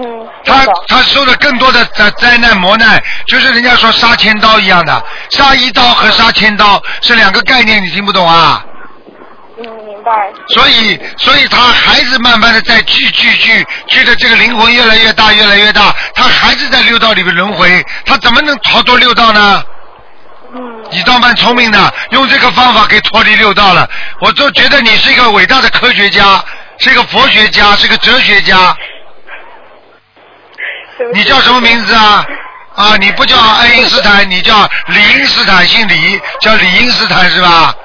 [0.00, 8.64] 嗯，他他受了更多的灾灾难磨难，就是人家说杀千刀一样的，杀一刀和杀千刀是两个概念，你听不懂啊？
[9.58, 10.30] 嗯，明白。
[10.50, 19.64] 所以，所以他还是慢慢的在聚聚聚聚的这个灵魂越来越大，越来越大，他还是在六道里面轮回，他怎么能逃脱六道呢？
[20.54, 23.90] 嗯，你倒蛮聪明的，用这个方法可以脱离六道了。
[24.20, 26.40] 我就觉得你是一个伟大的科学家，
[26.78, 28.76] 是一个佛学家，是个哲学家。
[31.12, 32.24] 你叫什么名字啊？
[32.74, 37.74] 啊，你不叫爱因斯坦，你叫李因斯坦，姓李，叫李因斯坦是吧？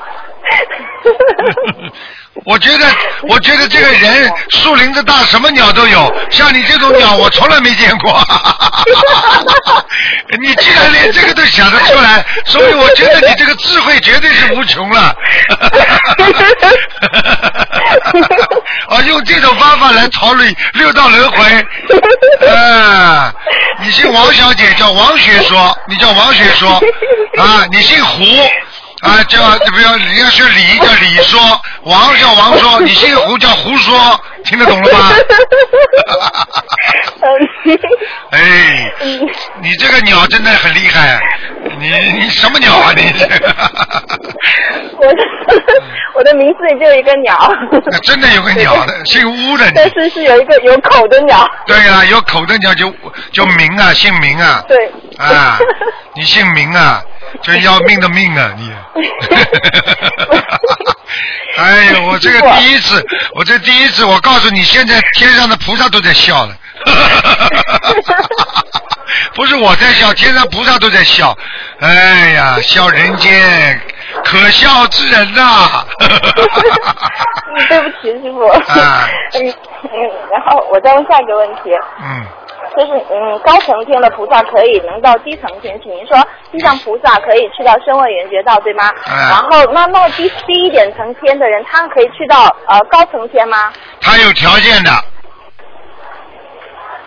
[2.46, 2.86] 我觉得，
[3.30, 6.14] 我觉得这个人树林子大，什么鸟都有。
[6.30, 8.20] 像你这种鸟， 我从来没见过。
[10.42, 15.16] 你既然连这个都想得出来，所以我觉得你这个智慧绝对是无穷了。
[18.94, 21.66] 啊，用这种方法来逃离六道轮回。
[22.48, 23.34] 啊，
[23.82, 26.70] 你姓王小姐，叫王学说，你叫王学说。
[27.38, 28.24] 啊，你姓胡。
[29.04, 29.40] 啊，叫
[29.72, 31.40] 不要，人家是李叫李说，
[31.84, 35.12] 王叫王说，你姓胡叫胡说，听得懂了吗？
[38.32, 38.92] 哎，
[39.62, 41.20] 你这个鸟真的很厉害，
[41.80, 43.04] 你你什么鸟啊你？
[44.98, 45.24] 我的
[46.16, 47.38] 我的名字里就有一个鸟。
[47.92, 49.90] 那真的有个鸟的，姓乌的但。
[49.90, 51.46] 是是有一个有口的鸟。
[51.66, 52.94] 对呀、有口的鸟就
[53.32, 54.64] 就明啊，姓明啊。
[54.68, 54.78] 对。
[55.18, 55.58] 啊，
[56.16, 57.02] 你姓明啊，
[57.42, 58.73] 就要命的命啊你。
[61.58, 63.04] 哎呀，我这个第一次，
[63.36, 66.56] 我这第一次，我告诉你，现在天上的菩萨都在笑了。
[69.36, 71.38] 不是我在笑，天上菩萨都在笑。
[71.80, 73.80] 哎呀，笑人间
[74.24, 76.10] 可笑之人呐、 嗯，
[77.70, 78.48] 对不起，师傅。
[78.48, 79.54] 啊嗯
[79.84, 79.90] 嗯，
[80.32, 81.62] 然后我再问下一个问题，
[82.02, 82.26] 嗯，
[82.76, 86.18] 就是嗯，高层天的菩萨可以能到低层天，请您说
[86.52, 88.90] 地上菩萨可以去到声闻缘觉道，对吗？
[89.08, 93.72] 嗯然后那那么低低一点层天的人，他可以去到呃高层天吗？
[94.02, 94.92] 他有条件的。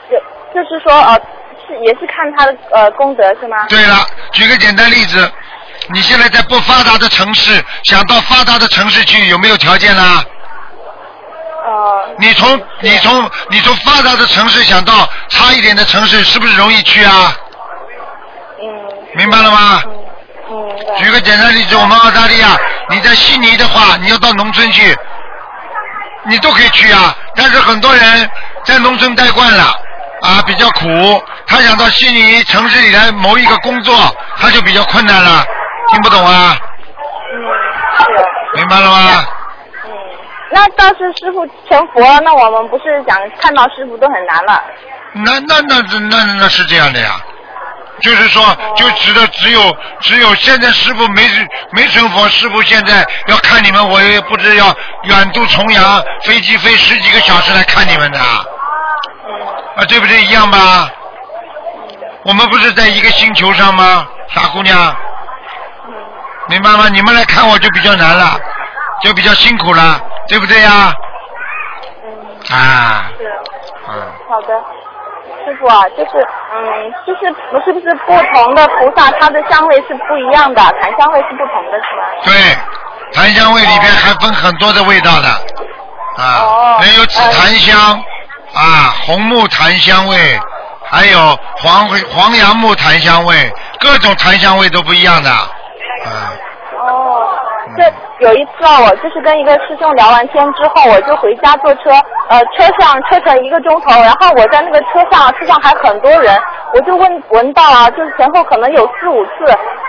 [0.09, 0.17] 就
[0.55, 1.21] 就是说呃
[1.67, 3.67] 是也是看他的呃功德是吗？
[3.69, 5.31] 对了，举个简单例子，
[5.93, 10.25] 你现在在不发达的城市，想到发达的城市去，有没有条件啦？
[11.67, 17.37] 呃，你从你从你从发达的城市想到差一点的城市，是不是容易去啊？
[18.63, 18.67] 嗯
[19.17, 19.83] 明白了吗？
[20.99, 22.57] 举个简单例子，我们澳大利亚，
[22.89, 24.97] 你在悉尼的话，你要到农村去，
[26.27, 27.13] 你都可以去啊。
[27.35, 28.31] 但是很多人
[28.65, 29.65] 在农村待惯了，
[30.23, 35.45] 啊，比较苦，他想到悉尼城市里来谋一个工作，他就比较困难了。
[35.91, 36.57] 听不懂啊？
[37.35, 37.43] 嗯
[37.99, 38.05] 是。
[38.55, 39.25] 明白了吗？
[40.51, 44.63] 嗯，那倒是师傅成佛了，那我们不是想看到师傅都很难了。
[45.13, 47.17] 那那那那那那是这样的呀，
[48.01, 51.23] 就是说，就指的只有只有现在师傅没
[51.73, 58.45] 没成佛，师傅现在要看你们，我也不知要远渡重洋，飞机飞十几个小时来看你们的，啊，
[59.79, 60.23] 嗯对不对？
[60.23, 60.91] 一样吧？
[62.25, 64.07] 我们不是在一个星球上吗？
[64.35, 64.95] 傻姑娘，
[65.87, 65.95] 嗯
[66.49, 66.89] 明白吗？
[66.89, 68.39] 你们来看我就比较难了，
[69.03, 70.93] 就比较辛苦了，对不对呀？
[72.05, 73.33] 嗯，啊，是。
[73.89, 73.93] 嗯。
[74.29, 74.55] 好的，
[75.45, 82.03] 师傅啊，就是嗯，就是不是不是不同的菩萨，它的香味是不一样的，檀香味是不同的，是吗？
[82.25, 82.33] 对，
[83.13, 85.29] 檀香味里边还分很多的味道的，
[86.19, 87.79] 啊哦，没有紫檀香，
[88.55, 90.17] 啊，红木檀香味，
[90.85, 91.19] 还有
[91.59, 96.35] 黄黄杨木檀香味，各种檀香味都不一样的，啊，
[96.89, 97.29] 哦，
[97.77, 97.85] 这
[98.21, 101.91] 有一次啊，我就是跟一个师兄聊完天之后，我就回家坐车，
[102.29, 106.35] 呃，车上车程一个钟头，然后我在那个车上，车上还很多人，
[106.73, 109.33] 我就闻闻到啊，就是前后可能有四五次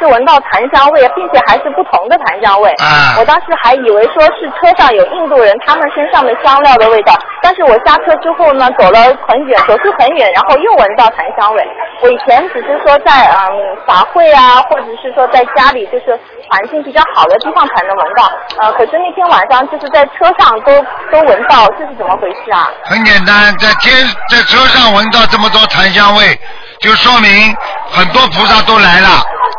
[0.02, 2.70] 就闻到檀香味，并且还是不同的檀香味。
[2.84, 11.68] 啊我当时还以为说是车上有印度人他们身上的香料的味道，但是我下车之后呢，走了很远，走出很远，然后又闻到檀香味。
[12.02, 18.32] 我以前只是说在嗯法会啊，或者是说在家里，就是环境比较好的地方才能闻到，
[18.62, 20.72] 呃，可是那天晚上就是在车上都
[21.12, 22.68] 都闻到，这是怎么回事啊？
[22.86, 23.94] 很简单，在天
[24.30, 26.40] 在车上闻到这么多檀香味，
[26.80, 27.56] 就说明
[27.92, 29.10] 很多菩萨都来了。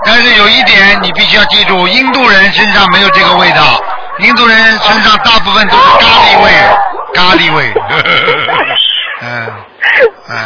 [0.04, 3.80] 但是有一点你必须要记住，印度人身上没有这个味道，
[4.18, 6.50] 印度人身上大部分都是咖喱味，
[7.14, 7.72] 咖喱味。
[9.20, 9.46] 嗯
[10.30, 10.36] 嗯，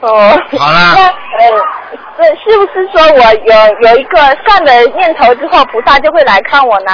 [0.00, 1.12] 哦，好啦那呃，
[2.16, 6.92] 是是不是说我有有一个善的念头之后，菩萨就会来看我呢？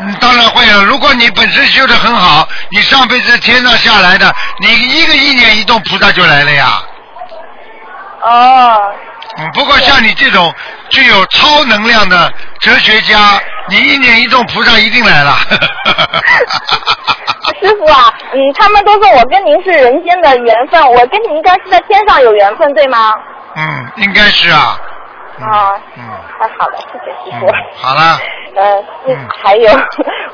[0.00, 0.82] 嗯，当然会了。
[0.84, 6.82] 如果你本身修的很好，你上辈子天上下来的，你一个意念一动，菩萨就来了呀。
[8.22, 8.92] 哦，
[9.38, 10.52] 嗯，不过像你这种
[10.88, 15.36] 具有超能量的哲学家，你一念一动，菩萨一定来了。
[17.60, 23.12] 师傅啊，嗯，他们都说我跟您是人间的缘分，我跟你应该是在天上有缘分，对吗？
[23.56, 23.62] 嗯，
[23.96, 24.78] 应该是啊。
[25.40, 26.02] 啊，嗯
[26.38, 27.46] 太好了，谢谢师嗯傅。，
[27.80, 28.18] 好了，
[28.56, 29.70] 呃，嗯还有，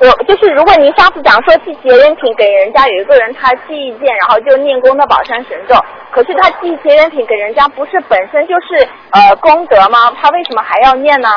[0.01, 5.77] 我就是如果您上次讲说寄结缘品给人家，有一个人他寄一件，然后就念功德宝山神咒，
[6.11, 10.13] 可是他寄结缘品给人家，不是本身就是呃功德吗？
[10.21, 11.29] 他为什么还要念呢？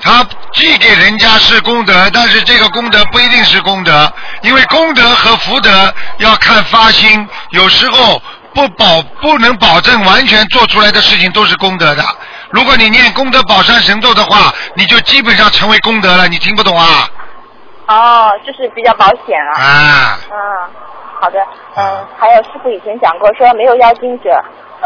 [0.00, 8.20] 他寄给人家是功德，但是这个功德不一定是功德，因为功德和福德要看发心，有时候
[8.54, 12.04] 不保不能保证完全做出来的事情都是功德的。
[12.50, 16.28] 如果你念功德宝山神咒的话，你就基本上成为功德了。
[16.28, 17.08] 你听不懂啊？
[17.88, 19.62] 哦，就是比较保险啊。
[19.62, 20.36] 啊，嗯，
[21.20, 21.38] 好的，
[21.76, 24.30] 嗯，还有师傅以前讲过，说没有妖精者，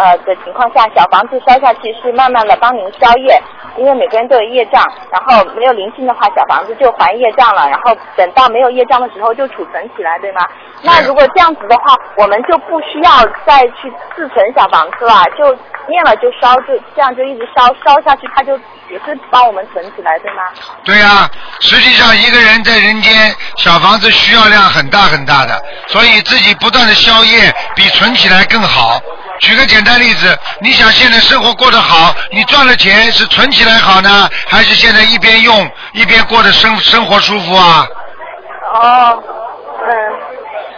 [0.00, 3.40] 呃的情况下，小房子烧下去是慢慢的帮您消业，
[3.76, 4.82] 因为每个人都有业障，
[5.12, 10.40] 然后没有灵性的话，小房子就还业障了，然后等到没有业障的时候就储存起来，对吗？
[10.82, 13.10] 那如果这样子的话，我们就不需要
[13.44, 15.52] 再去自存小房子了，就
[15.86, 18.56] 念了就烧，就这样就一直烧烧下去，它就
[18.88, 20.42] 也是帮我们存起来，对吗？
[20.84, 21.28] 对呀、
[21.60, 23.12] 实际上一个人在人间
[23.56, 29.00] 小房子需要量很大很大的，所以自己不断的消业比存起来更好。
[29.40, 37.86] 举个简单例子，你想现在生活过得好，你赚了钱是存起来好呢，还是现在一边用一边过得生生活舒服啊？
[38.74, 39.22] 哦，
[39.86, 39.92] 嗯。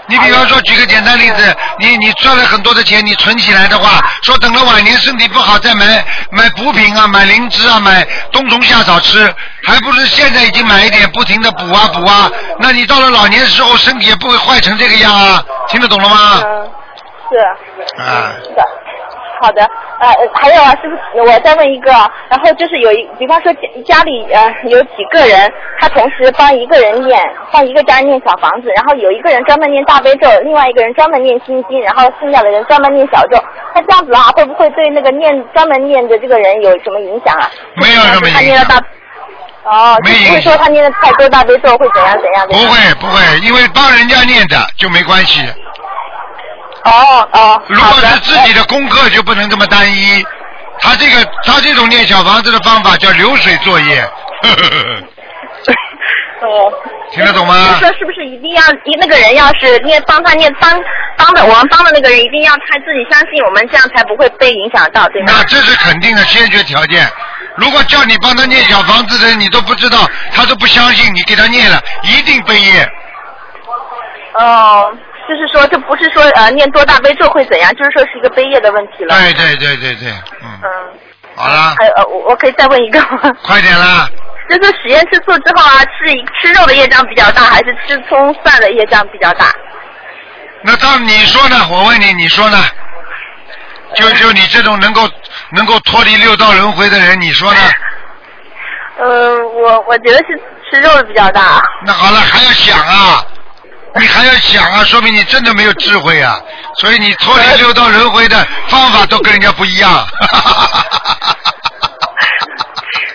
[0.09, 9.33] 你比方说，举个简单例子，你你赚了很多的钱，你存起来的话，说等了晚年身体不好再买买补品啊，买灵芝啊，买冬虫夏草吃，
[9.65, 16.43] 还不是现在已经买一点，不停的补啊补啊，那你到了老年时候身体也不会坏成这个样啊，听得懂了吗？
[16.45, 16.71] 嗯，
[17.31, 18.03] 是。
[18.03, 18.63] 啊，是的，
[19.43, 19.63] 好的，
[19.99, 21.91] 呃，还有啊，师傅，我再问一个，
[22.29, 27.21] 然后就是有一，比方说家家里呃有几个人，他同时帮一个人念，
[27.51, 33.37] 帮一个家人念小房子，然后有一个人专门念大悲咒，另外一个人专门念心经，然后剩下的人专门念小咒，
[33.75, 37.51] 他这样子啊，会不会对那个念专门念的这个人有什么影响啊？
[37.75, 38.81] 没有什么影响他念了大。
[39.65, 42.47] 哦，就没影不会说他念的太多大悲咒会怎样怎样？
[42.49, 45.41] 不会不会，因为帮人家念的就没关系。
[46.85, 50.25] 哦哦，如果是自己的功课，就不能这么单一。
[50.81, 54.03] 他这个他这种念小房子的方法叫流水作业。
[56.43, 56.73] 哦，
[57.13, 60.77] 听得懂吗就是说是不是一定要一那个人要是念帮他念帮
[61.17, 65.35] 帮的我们帮的那个人一定要他自己相信我们，这样才不会被影响到，对吗？
[65.37, 67.07] 那这是肯定的先决条件。
[67.55, 69.99] 如果叫你帮他念小房子的人，你都不知道，
[70.35, 72.89] 他都不相信，你给他念了，一定被业。
[74.35, 74.91] 哦，
[75.33, 79.17] 就是说这不是说呃念多大悲咒会怎样，就是说是一个悲业的问题了。
[79.19, 80.11] 对对对对对，
[80.43, 80.69] 嗯，嗯，
[81.35, 83.33] 好了还，有呃我我可以再问一个吗？
[83.43, 84.07] 快点啦！
[84.51, 89.47] 就是实验吃素之后啊，吃吃肉的业障比较大，还是吃葱蒜的业障比较大？
[90.63, 91.57] 那到你说呢？
[91.71, 92.59] 我问你，你说呢？
[93.95, 95.09] 就就你这种能够
[95.53, 97.61] 能够脱离六道轮回的人，你说呢？
[99.01, 100.39] 呃，我我觉得是
[100.71, 101.63] 吃肉的比较大。
[101.87, 103.25] 那好了，还要想啊，
[103.95, 106.41] 你还要想啊， 说明你真的没有智慧啊。
[106.79, 110.07] 所以你脱离六道轮回的方法都跟人家不一样。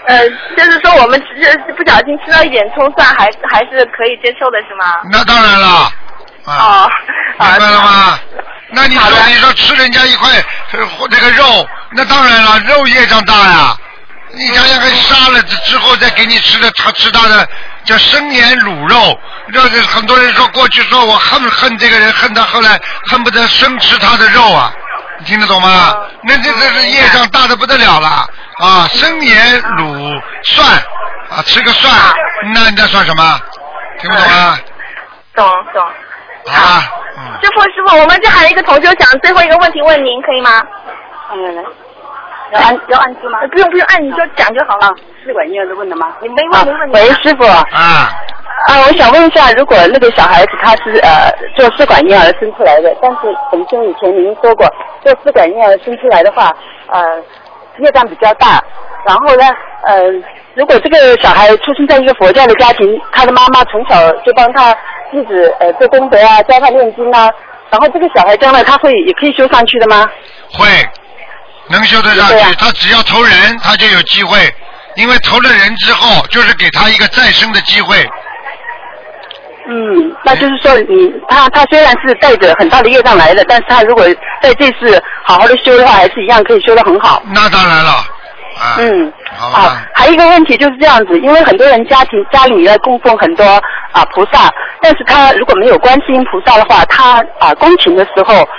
[0.08, 0.20] 呃，
[0.56, 5.02] 就是说我们只是不小心吃到一点葱蒜，还还是可以接受的，是吗？
[5.12, 5.92] 那当然了，
[6.46, 6.90] 啊，哦，
[7.40, 8.20] 明白了吗？
[8.70, 10.30] 那你说你说吃人家一块
[10.72, 13.76] 呃那个肉，那当然了，肉业障大呀。
[14.34, 17.48] 你想想看，杀了之后再给你吃的，他吃他的
[17.86, 19.18] 叫生腌卤肉，
[19.54, 24.72] 这个很多人说过去说我恨恨这个人，恨他后来恨不得生吃他的肉啊，
[25.20, 25.92] 你听得懂吗？
[25.92, 28.28] 哦那这这是业障大的不得了了
[28.60, 28.86] 啊！
[28.90, 30.68] 生腌卤蒜
[31.30, 31.94] 啊，吃个蒜，
[32.54, 33.40] 那那算什么？
[34.02, 34.60] 听不懂啊？
[35.34, 35.82] 懂懂。
[36.48, 37.40] 好吧，嗯。
[37.42, 40.62] 师傅师傅，我们这还有一个同学想最后一个问题问您，可以吗？
[41.32, 41.64] 嗯，来，
[42.52, 43.40] 要按要按住吗？
[43.42, 44.96] 呃不用不用，按你说讲就好了。
[45.24, 46.16] 试管婴儿的问的吗？
[46.22, 46.94] 你没问没问你。
[46.94, 48.10] 喂，师傅啊，
[48.70, 53.18] 啊，我想问一下，如果那个小孩子他是呃做试管婴儿生出来的，但是
[53.52, 54.66] 本身以前您说过，
[55.04, 56.56] 做试管婴儿生出来的话，
[56.88, 57.22] 呃，
[57.80, 58.64] 业障比较大，
[59.06, 59.44] 然后呢，
[59.84, 60.04] 呃，
[60.56, 64.74] 如果这个小孩出生在一个佛教的家庭，他的妈妈从小就帮他
[65.12, 67.30] 弟子呃做功德啊，教他念经啊，
[67.70, 70.06] 然后这个小孩将来他会也可以修上去的吗？
[70.54, 70.66] 会
[71.70, 74.38] 能修得上去啊，他只要投人，他就有机会。
[74.96, 78.04] 因为投了人之后，就是给他一个再生的机会。
[79.70, 84.04] 嗯，那就是说你他他虽然是带着很大的业障来的，但是他如果
[84.42, 87.22] 在这次好好的修的话，还是一样可以修得很好。
[87.28, 93.46] 那当然了，啊，嗯，好啊，，还有一个问题就是这样子，因为很多人家庭家里呢供奉很多
[93.92, 94.52] 啊菩萨，
[94.82, 98.50] 但是他如果没有观世音菩萨的话，他啊恭请的时候。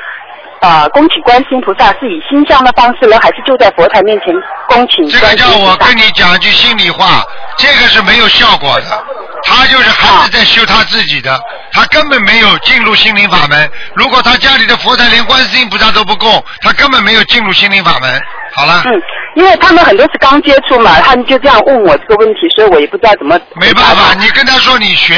[0.60, 4.34] 啊，恭请观世音菩萨是以心香的方式呢，还是就在佛台面前
[4.68, 5.34] 恭请这个？
[5.36, 7.22] 叫我跟你讲一句心里话，
[7.56, 9.04] 这个是没有效果的。
[9.44, 11.38] 他就是还是在修他自己的，
[11.72, 13.70] 他根本没有进入心灵法门。
[13.94, 18.20] 如果他家里的佛台连观世音菩萨都不供，他根本没有进入心灵法门。
[18.54, 19.00] 好了，嗯，
[19.36, 23.38] 因为他们很多是刚接触嘛，他们就这样问我这个问题，所以我也不知道怎么。
[23.54, 25.14] 没办法，你跟他说你学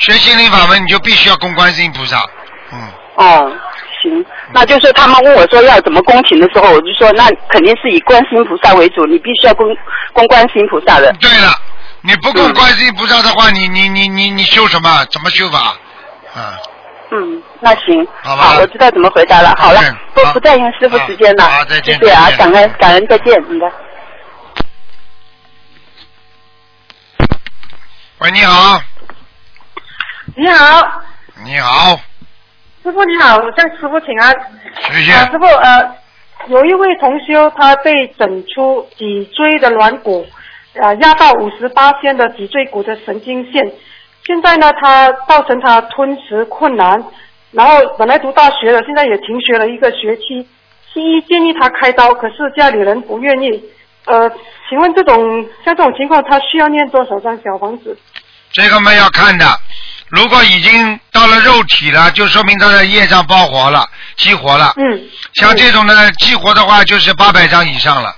[0.00, 2.18] 学心灵法门，你就必须要供观世音菩萨。
[2.72, 2.78] 嗯，
[3.18, 3.50] 哦，
[4.00, 9.66] 行，那就是他们问我说要怎么恭请的时候，我就说那肯定是以观世音菩萨为主，你必须要供
[10.12, 11.12] 供观世音菩萨的。
[11.20, 11.52] 对了，
[12.02, 15.04] 你不供观世音菩萨的话，你你你你你修什么？
[15.10, 15.76] 怎么修法？
[16.32, 16.56] 啊，
[17.10, 19.52] 嗯，那行，好吧我知道怎么回答了。
[19.58, 21.42] 好了嗯，不不占用师傅时间了。
[21.42, 23.66] 好再见谢谢啊感恩感恩，再见，应该。
[28.18, 28.80] 喂，你好，
[30.36, 31.02] 你好，
[31.44, 32.00] 你好，
[32.82, 34.34] 师傅你好，我向师傅请安。
[34.90, 35.12] 谢谢。
[35.12, 35.96] 啊，师傅呃，
[36.46, 40.24] 有一位同修他被诊出脊椎的软骨，
[40.74, 43.72] 呃压到五十八线的脊椎骨的神经线，
[44.24, 47.04] 现在呢他造成他吞食困难，
[47.50, 50.46] 然后本来读大学了，现在也停学了一个学期，
[50.92, 53.62] 西医建议他开刀，可是家里人不愿意。
[54.04, 54.30] 呃，
[54.68, 57.98] 请问这种像这种情况，他需要念多少张小房子？
[58.52, 59.44] 这个嘛要看的，
[60.08, 64.72] 如果已经到了肉体了，就说明他的业障爆活了、激活了。
[64.76, 65.00] 嗯，
[65.34, 68.16] 像这种呢，激活的话就是八百张以上了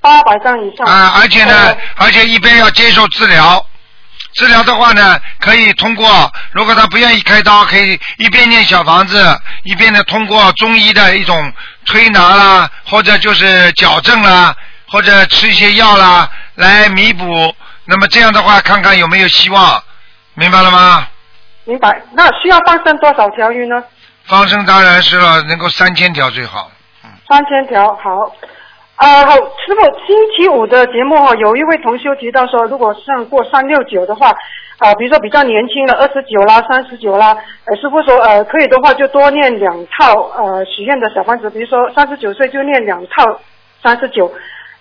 [0.00, 0.86] 八百张以上。
[0.86, 3.64] 啊，而且呢呃，而且一边要接受治疗。
[4.34, 11.52] 治疗的话呢，可以通过，如果他不愿意开刀，可以一边念小房子，一边呢通过中医的一种
[11.86, 14.52] 推拿啦，或者就是矫正啦，
[14.88, 17.54] 或者吃一些药啦，来弥补。
[17.84, 19.83] 那么这样的话，看看有没有希望，
[20.34, 21.06] 明白了吗？
[21.64, 22.02] 明白。
[22.12, 23.82] 那需要放生多少条鱼呢？
[24.26, 26.70] 放生当然是了，能够三千条最好。
[27.28, 27.86] 三千条。
[27.96, 28.32] 好。
[28.96, 34.28] 呃，好，师傅，星期五的节目哈，有一位同修提到说，如果上过三六九的话，
[34.78, 43.40] 啊、比如说比较年轻的二十九啦、三十九啦，呃，师傅说呃可以的话就多念两套呃许愿的小房子，比如说三十九岁就念两套
[43.82, 44.32] 三十九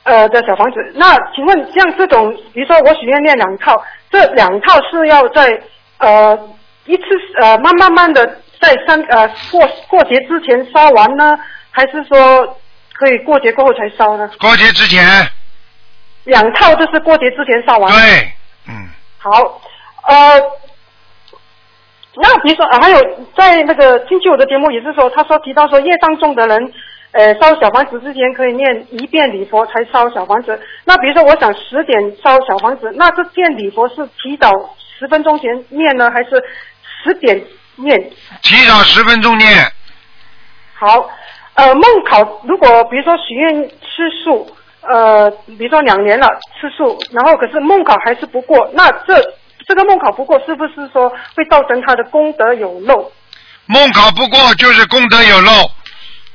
[0.03, 0.77] 呃的小房子。
[0.93, 3.83] 那请问像这种，比如说我许愿念两套，
[4.13, 5.59] 这两套是要在
[5.97, 6.37] 呃
[6.85, 7.03] 一次
[7.41, 8.23] 呃慢慢慢的
[8.61, 11.35] 在三呃过过节之前烧完呢，
[11.71, 12.57] 还是说
[12.93, 14.29] 可以过节过后才烧呢？
[14.39, 15.03] 过节之前，
[16.25, 17.91] 两套就是过节之前烧完。
[17.91, 18.31] 对，
[18.67, 18.87] 嗯，
[19.17, 19.59] 好，
[20.07, 20.39] 呃，
[22.15, 22.99] 那比如说、啊还有
[23.35, 26.73] 在那个星期五的节目也是说，他说提到说业障重的人，
[27.13, 30.59] 呃，烧小房子之前可以念一遍礼佛才烧小房子。
[30.83, 34.51] 那比如说我想十点烧小房子，那这遍礼佛是提早
[34.99, 36.43] 十分钟前念呢，还是
[37.03, 37.39] 十点
[37.75, 37.99] 念？
[38.41, 39.71] 提早十分钟念，
[40.73, 41.09] 好，
[41.53, 44.47] 呃，梦考如果比如说许愿吃素，
[44.81, 46.27] 呃，比如说两年了
[46.59, 49.21] 吃素，然后可是梦考还是不过，那这
[49.67, 53.11] 这个梦考不过，是不是说会造成他的功德有漏？
[53.67, 55.51] 梦考不过就是功德有漏，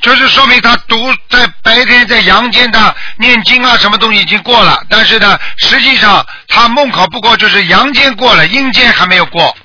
[0.00, 0.96] 就是说明他读
[1.28, 9.56] 在白天在阳间的念经啊什么东西已经过了，但是呢，实际上他梦考不过就是阳间过了，阴间还没有过。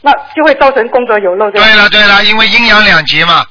[0.00, 1.66] 那就会造成功德有漏，对吧？
[1.66, 3.44] 对了对了，因为阴阳两极嘛，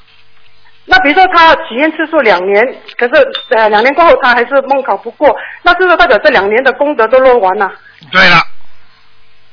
[0.84, 2.62] 那比如说他体验次数两年，
[2.96, 3.26] 可是
[3.56, 7.70] 呃两年过后他还是梦考不过，那是不是代表这两年的功德都漏完了？
[8.12, 8.42] 对了，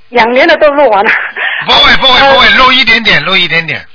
[0.09, 1.11] 两年的都漏完了。
[1.65, 3.85] 不会不会不会，漏一点点，漏一点点。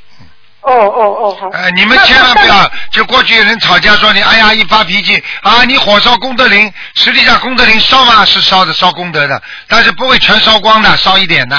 [0.68, 1.48] 哦哦哦，好。
[1.50, 11.56] 呃，你们千万不要，就过去有人吵架说你，哎呀，一发脾气啊，你火烧功德林，实际上功德林烧嘛是烧的，烧功德的，但是不会全烧光的，烧一点的，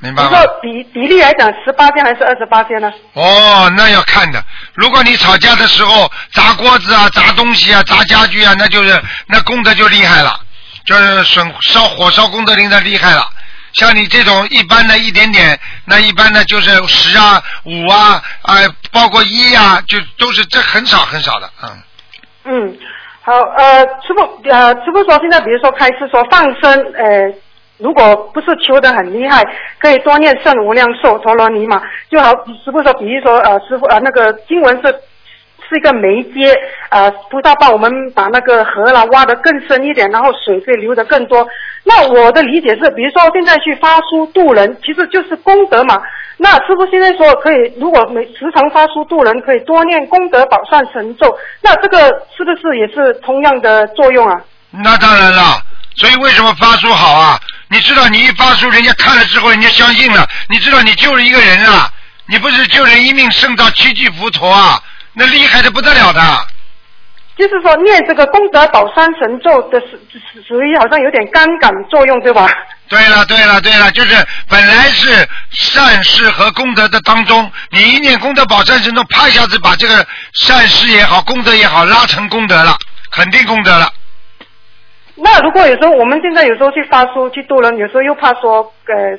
[0.00, 0.30] 明白吗？
[0.60, 2.92] 比比例来讲，十八天还是二十八天呢？
[3.14, 4.42] 哦，那要看的。
[4.74, 10.38] 如果你吵架的时候砸锅子啊、砸东西啊、砸家具啊，那就是那功德就厉害了，
[10.84, 13.26] 就是损烧火烧功德林的厉害了。
[13.74, 18.54] 像你这种一般的一点点，那一般的就是十啊、五啊，啊、
[18.92, 21.70] 包括一啊，就都是这很少很少的，嗯。
[22.46, 22.78] 嗯，
[23.22, 27.34] 好，呃，师傅，呃，师傅说现在比如说开始说放生，呃，
[27.78, 29.42] 如果不是求得很厉害，
[29.78, 32.30] 可以多念圣无量寿陀罗尼嘛，就好。
[32.64, 34.94] 师傅说，比如说呃，师傅呃那个经文是
[35.74, 36.54] 是一个媒介，
[36.90, 41.44] 呃，菩萨帮我们把那个河啦挖得更深一点，然后水可以流得更多。
[41.82, 46.00] 那我的理解是，比如说现在去发书渡人，其实就是功德嘛。
[46.36, 51.98] 那师傅现在说可以，如果每时常发书渡人，可以多念功德宝善神咒，那这个
[52.36, 54.40] 是不是也是同样的作用啊？
[54.70, 55.60] 那当然了，
[55.96, 57.38] 所以为什么发书好啊？
[57.68, 60.24] 你知道，你一发书，人家看了之后，人家相信了。
[60.48, 61.88] 你知道，你救了一个人啊，
[62.28, 64.80] 你不是救人一命胜造七级浮屠啊，
[65.14, 66.20] 那厉害的不得了的。
[67.36, 72.46] 就是说念这个功德宝山神咒的属属属于好像有点杠杆作用，对吧？
[72.88, 74.14] 对了，对了，对了，就是
[74.48, 82.76] 本来是善事和功德的当中，你一念功德宝山神咒，啪一下子把这个善事也好，功德也好拉成功德了，
[83.10, 83.88] 肯定功德了。
[85.16, 89.18] 那如果有时候我们现在有时候去发书去渡人，有时候又怕说呃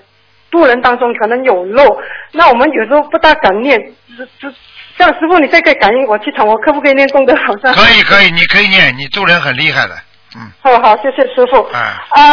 [0.50, 1.84] 渡人当中可能有漏，
[2.32, 3.78] 那我们有时候不大敢念，
[4.18, 4.56] 这这
[4.98, 7.74] 像师傅你再给感应我去场，我可不可以念功德好像？
[7.74, 9.96] 可以，可以，你可以念，你做人很厉害的。
[10.36, 11.58] 嗯，好好，谢谢师傅。
[11.74, 11.82] 嗯，
[12.16, 12.24] 呃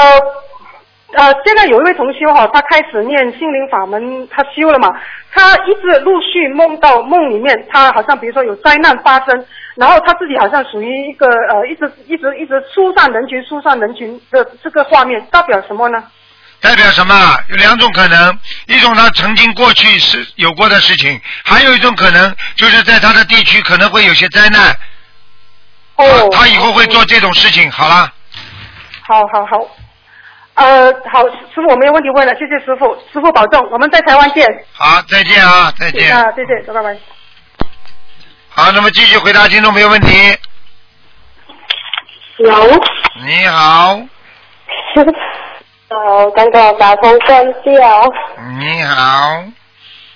[1.15, 4.89] 呃，现在有一位同修哈，他开始念心灵法门，他修了嘛，
[5.31, 9.45] 他一直陆续梦到梦里面，他好像比如说有灾难发生，
[9.77, 16.03] 然后他自己好像属于一个呃，一直一直一直疏散人群、疏散人群的这个画面，代表什么呢？
[16.63, 17.39] 代表什么？
[17.49, 24.75] 有两种可能，一种他曾经过去是有过的事情，还有一种可能就是在他的地区可能会有些灾难，
[25.97, 27.71] 哦，他以后会做这种事情。
[27.71, 28.11] 好了，
[29.03, 29.59] 好好好，
[30.55, 34.47] 呃，好，师傅我没有问题问了，谢谢师傅，师傅保重，我们在台湾见。
[34.73, 36.17] 好，再见啊，再见。
[36.17, 36.97] 啊，再见，拜拜。
[38.51, 40.39] 好，那么继续回答听众朋友问题。
[42.39, 42.83] 有，
[43.25, 44.01] 你好，
[45.93, 48.13] 哦，刚刚打通关掉。
[48.59, 49.45] 你好，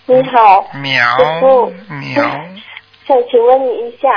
[0.07, 1.73] 你好，喵师傅。
[1.89, 2.23] 喵，
[3.07, 4.09] 想请问你一下，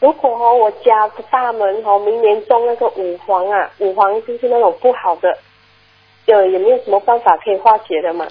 [0.00, 5.38] 如果哦我家的大门哦明年种那个五黄啊，五黄就是那种不好的，
[6.26, 8.26] 有有没有什么办法可以化解的吗？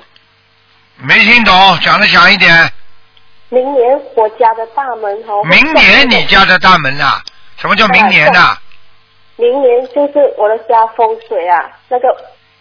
[0.98, 2.50] 没听懂，讲的响一点。
[3.50, 7.22] 明年我家的大门哦，明年你家的大门啊、
[7.58, 8.58] 什么叫明年呐、
[9.38, 12.08] 明年就是我的家风水啊，那个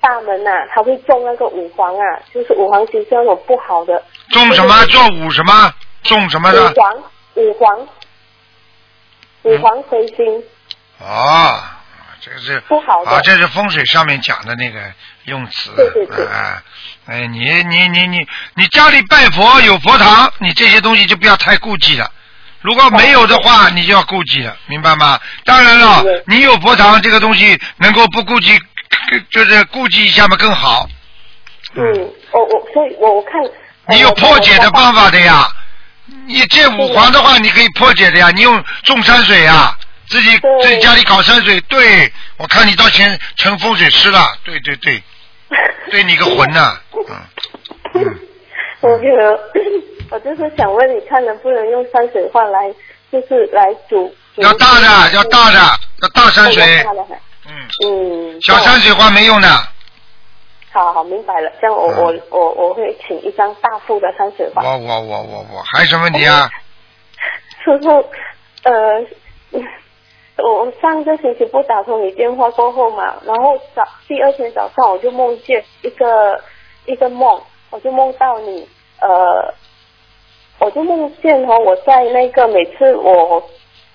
[0.06, 4.00] 大门呐、他会种那个五黄啊，就是五黄其实是那种不好的。
[4.30, 4.86] 种什么？
[4.86, 5.74] 做五什么？
[6.04, 6.70] 种什么的？
[6.70, 6.94] 五黄，
[7.34, 7.88] 五黄，
[9.42, 10.44] 五黄飞星。
[11.00, 11.60] 哦，
[12.20, 14.80] 这个是不好的啊，这是风水上面讲的那个
[15.24, 15.72] 用词。
[15.74, 16.62] 对对对哎，
[17.06, 22.08] 哎，你你你你你家里拜佛有佛堂，你这些东西就不要太顾忌了。
[22.60, 25.18] 如果没有的话，你就要顾忌了，明白吗？
[25.44, 28.56] 当然了，你有佛堂这个东西能够不顾忌，
[29.30, 30.88] 就是顾及一下嘛更好。
[31.74, 31.82] 嗯，
[32.32, 33.32] 我我所以我我看。
[33.88, 35.48] 你有破解的办法的呀。
[36.28, 38.30] 你这五黄的话，你可以破解的呀。
[38.34, 39.76] 你用种山水呀，
[40.08, 41.60] 自己对自己家里搞山水。
[41.62, 44.36] 对，我看你到前成风水师了。
[44.44, 45.02] 对对对，
[45.90, 47.20] 对你个魂呐、嗯
[47.94, 48.18] 嗯，
[48.82, 49.38] 我觉得，
[50.10, 52.72] 我就是想问你看能不能用山水画来，
[53.12, 54.14] 就是来煮。
[54.34, 55.58] 煮要大的，要大的，
[56.02, 56.82] 要大山水。
[56.84, 57.18] 大的还
[57.48, 58.42] 嗯，嗯。
[58.42, 59.48] 小山水画没用的。
[60.72, 64.62] 好好明白了，这样我、嗯我我我会请一张大幅的山水画。
[64.62, 66.50] 我我我我我还有什么问题啊？
[67.64, 68.04] 师傅，
[68.64, 69.06] 呃，
[70.36, 76.38] 我上个星期不打通你电话过后嘛，然后早第二天早上我就梦见一个
[76.84, 78.68] 一个梦，我就梦到你，
[79.00, 79.54] 呃，
[80.58, 83.42] 我就梦见哦，我在那个每次我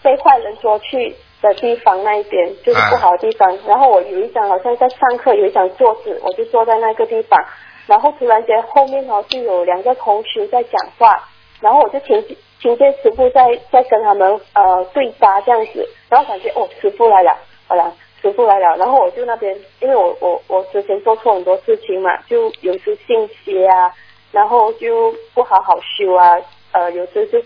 [0.02, 7.44] 被坏人捉去的地方那一边，就是不好的地方，然后我有一张好像在上课有一张桌子，我就坐在那个地方，
[7.88, 11.28] 然后突然间后面哦就有两个同学在讲话，
[11.60, 12.24] 然后我就听
[12.60, 17.36] 听见师傅在在跟他们呃对答这样子，然后感觉哦师傅来了，
[17.68, 23.92] 好了师傅来了，然后我就那边因为我我我之前做错很多事情嘛，就有时信邪啊，
[24.32, 26.38] 然后就不好好修啊，
[26.72, 27.42] 呃有时就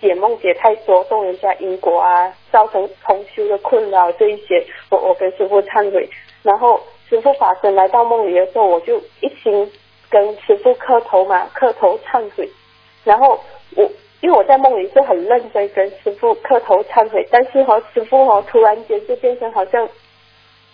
[0.00, 6.08] 解梦解太多，动人家因果啊，造成重修的困扰这一些，我我跟师傅忏悔，
[6.42, 6.78] 然后
[7.08, 9.72] 师傅法身来到梦里的时候，我就一心
[10.10, 12.48] 跟师傅磕头嘛，磕头忏悔，
[13.02, 13.40] 然后
[13.74, 13.82] 我
[14.20, 19.88] 因为我在梦里是很认真跟师傅磕头忏悔，但是和、师傅哦突然间就变成好像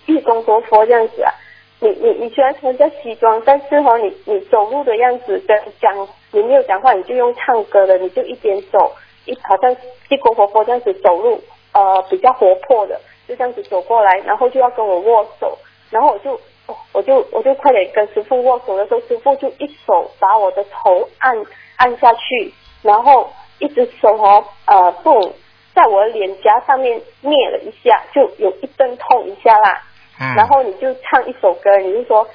[0.05, 1.33] 地公活佛这样子啊。
[1.81, 8.93] 你你你虽然穿着西装，但是哈、你你走路的样子跟讲你没有讲话，你就用唱歌的，你就一边走，
[9.27, 9.73] 一好像
[10.09, 11.41] 地公活佛这样子走路，
[11.79, 15.57] 呃比较活泼的，就这样子走过来，然后就要跟我握手，
[15.91, 16.35] 然后我就
[16.67, 21.37] 哦我就我就快点跟师傅握手的时候，师傅就一手把我的头按
[21.77, 22.53] 按下去，
[22.83, 25.33] 然后一只手哦，呃，不，
[25.75, 29.83] 在我的脸颊上面捏了一下，就有一阵痛一下啦。
[30.21, 30.35] 嗯。
[30.35, 32.27] 然后你就唱一首歌，你就说，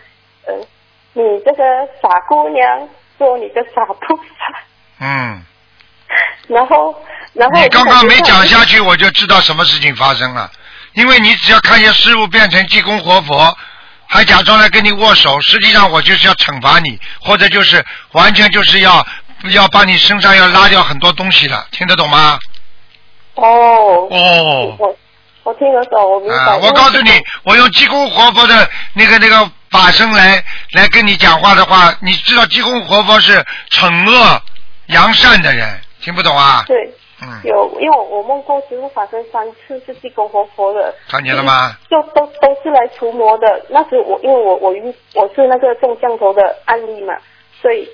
[0.46, 0.56] 呃，
[1.14, 1.64] 你这个
[2.02, 2.88] 傻姑娘，
[3.18, 4.24] 做你的傻菩萨。
[5.02, 5.44] 嗯，
[6.48, 6.96] 然后，
[7.34, 8.80] 然后你刚刚没讲下去。
[8.80, 10.52] 我就知道什么事情发生了。
[10.94, 13.58] 因为你只要看见师傅变成济公活佛，
[14.08, 19.06] 还假装来跟你握手，实际上我就是要惩罚你，或者就是完全就是要
[19.52, 22.38] 要把你身上要拉掉很多东西了，听得懂吗？
[23.36, 24.08] 哦。
[24.12, 24.76] 哦。
[24.78, 24.96] 我
[25.44, 26.36] 我听得懂，我明白。
[26.36, 27.12] 啊，我告诉你，
[27.44, 30.44] 我用济公活佛的那个那个法身来
[30.74, 34.42] 来跟你讲话的话，你知道济公活佛是惩恶
[34.86, 36.64] 扬善的人，听不懂啊？
[36.68, 36.92] 对。
[37.22, 41.72] 嗯，有，因为我我梦过师傅法身三次是济公活佛的，看见了吗？
[41.90, 43.66] 就都都是来除魔的。
[43.70, 47.16] 那时我因为我我遇我是那个中降头的案例嘛，
[47.62, 47.88] 所以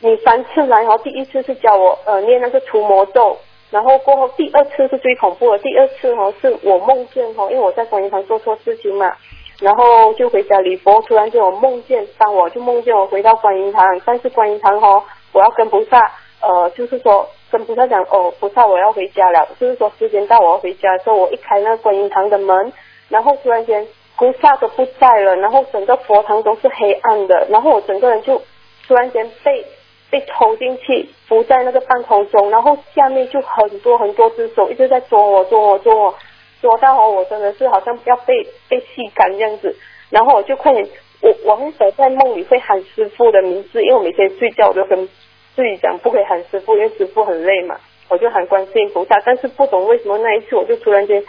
[0.00, 3.38] 你三次来后，第一次是教我呃念那个除魔咒，
[3.70, 9.14] 然后过后第二次是最恐怖的，第二次哦是我梦见哦，因为我在观音堂做错事情嘛，
[9.60, 16.00] 然后就回家礼佛，突然间我梦见，当我就梦见我回到观音堂，但是观音堂哦，我要跟菩萨
[16.40, 17.28] 呃就是说。
[17.52, 20.96] 跟菩萨讲哦，菩萨我要回家了，就是说时间到我要回家。
[20.96, 22.72] 的时候，我一开那个观音堂的门，
[23.10, 23.86] 然后突然间
[24.16, 28.40] 菩萨都不在了，然后整个佛堂都是黑暗的，然后我整个人就
[28.88, 29.64] 突然间被
[30.10, 36.14] 被抽进去，浮在那个半空中，然后下面就很多很多只手一直在捉我捉我捉我，
[36.60, 39.76] 捉到哦我真的是好像要被被吸干这样子，
[40.10, 40.86] 然后我就快点，
[41.20, 45.08] 我我很少在梦里会喊师傅的名字，因为我每天睡觉我就跟
[45.54, 47.78] 自己讲不可以喊师傅，因为师傅很累嘛，
[48.08, 51.22] 我就喊观世音菩萨，但是不懂为什么那一次我就突然间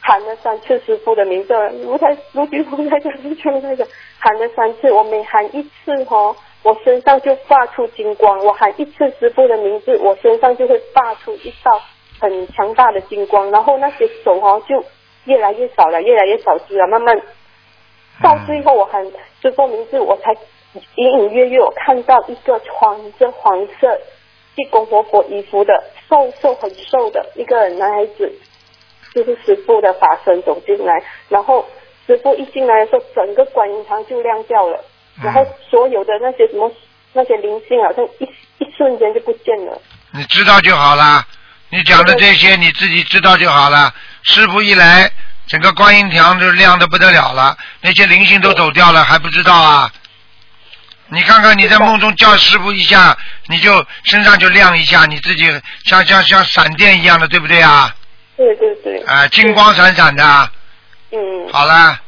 [0.00, 3.86] 喊了三次师傅的名字，如台如举如台就是就那个
[4.18, 11.80] 喊了三次，我每喊一次哦，我身上就发出金光，我喊一次师傅的名字，我身上就会发出一道
[12.20, 14.84] 很强大的金光，然后那些手哦就
[15.24, 17.20] 越来越少了，越来越少只了，慢慢
[18.22, 19.04] 到最后我喊
[19.42, 20.36] 师傅名字，我才。
[20.96, 24.00] 隐隐约约，我看到一个穿着黄色
[24.56, 25.72] 济公活佛衣服的
[26.08, 28.32] 瘦瘦很瘦的一个男孩子，
[29.14, 30.92] 就是师傅的法身走进来，
[31.28, 31.64] 然后
[32.06, 34.84] 师傅一进来的时候，整个观音堂就亮掉了，
[35.22, 36.70] 然后所有的那些什么
[37.12, 38.24] 那些灵性好像一
[38.58, 39.80] 一瞬间就不见了。
[40.12, 41.24] 你知道就好了，
[41.70, 43.92] 你讲的这些你自己知道就好了。
[44.22, 45.10] 师傅一来，
[45.46, 49.90] 整个观音堂就亮的不得了了，那些灵性都走掉了，还不知道啊？
[51.10, 53.16] 你看看你在梦中叫师傅一下，
[53.48, 55.44] 你就身上就亮一下，你自己
[55.84, 57.94] 像像像闪电一样的，对不对啊？
[58.36, 59.02] 对对对。
[59.04, 60.50] 啊，金光闪闪的。
[61.12, 61.18] 嗯。
[61.50, 61.98] 好了。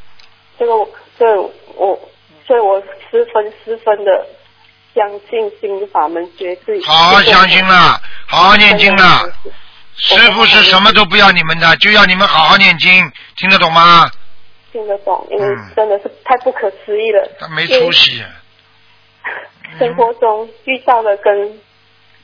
[0.59, 0.89] 这个我，
[1.19, 1.25] 这
[1.77, 1.99] 我，
[2.47, 2.79] 所以我
[3.11, 4.11] 十分十分的
[4.95, 6.79] 相信心法门绝对。
[6.85, 9.33] 好好相信了，好好念经了。
[9.97, 14.11] 师傅是什么都不要你们的，就要你们好好念经，听得懂吗？
[14.73, 17.29] 听得懂，因为真的是太不可思议了。
[17.41, 18.23] 他没出息。
[19.79, 21.61] 生活中遇到了跟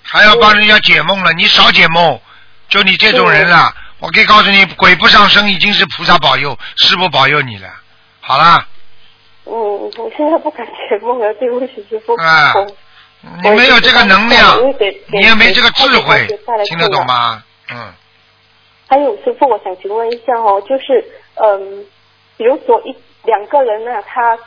[0.02, 2.20] 还要帮人家解梦了，你少解梦，
[2.68, 3.74] 就你这种人了。
[3.98, 7.68] 我可以告诉你，鬼不上身已经是菩萨保佑，师傅保佑你了。
[8.20, 8.66] 好了。
[9.46, 9.52] 嗯，
[9.96, 12.14] 我现在不敢解梦了，对不起师傅。
[12.16, 12.52] 啊。
[13.42, 14.56] 你没有这个能量，
[15.06, 16.26] 你也没这个智慧，
[16.66, 17.42] 听得懂吗？
[17.72, 17.92] 嗯。
[18.88, 21.84] 还有师傅，我想请问一下哦，就是嗯，
[22.36, 22.94] 比如说一
[23.24, 24.38] 两个人呢，他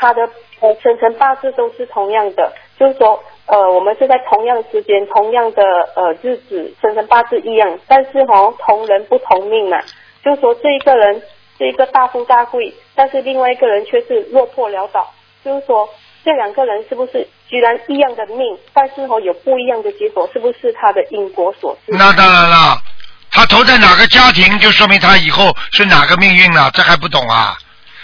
[0.00, 0.28] 他的。
[0.62, 5.62] 呃，生辰八字都是同样的，就是说，呃，我们是在同样时间、同样的
[5.96, 9.80] 呃日子，生辰八字一样，但是哈，同人不同命嘛。
[10.22, 11.22] 就是说，这一个人
[11.56, 15.10] 是一个大富大贵，但是另外一个人却是落魄潦倒。
[15.42, 15.88] 就是说，
[16.22, 21.92] 这两个人是不是居然一样的命，但是哈有不一样的结果，是不是他的因果所致？
[21.96, 22.76] 那当然了，
[23.30, 27.56] 他投在哪个家庭，就说明他以后是哪个命运了，这还不懂啊？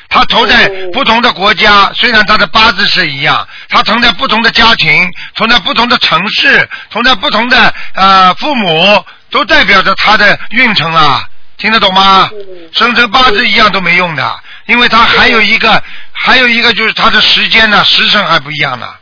[0.08, 11.22] 他投在不同的国家，虽然他的八字是一样，他投在不同的家庭，投在不同的城市，投在不同的呃父母，都代表着他的运程啊，
[11.58, 12.30] 听得懂吗？
[12.72, 15.82] 生辰八字一样都没用的，因为他还有一个，
[16.12, 18.94] 还有一个就是他的时间呢，时辰还不一样呢。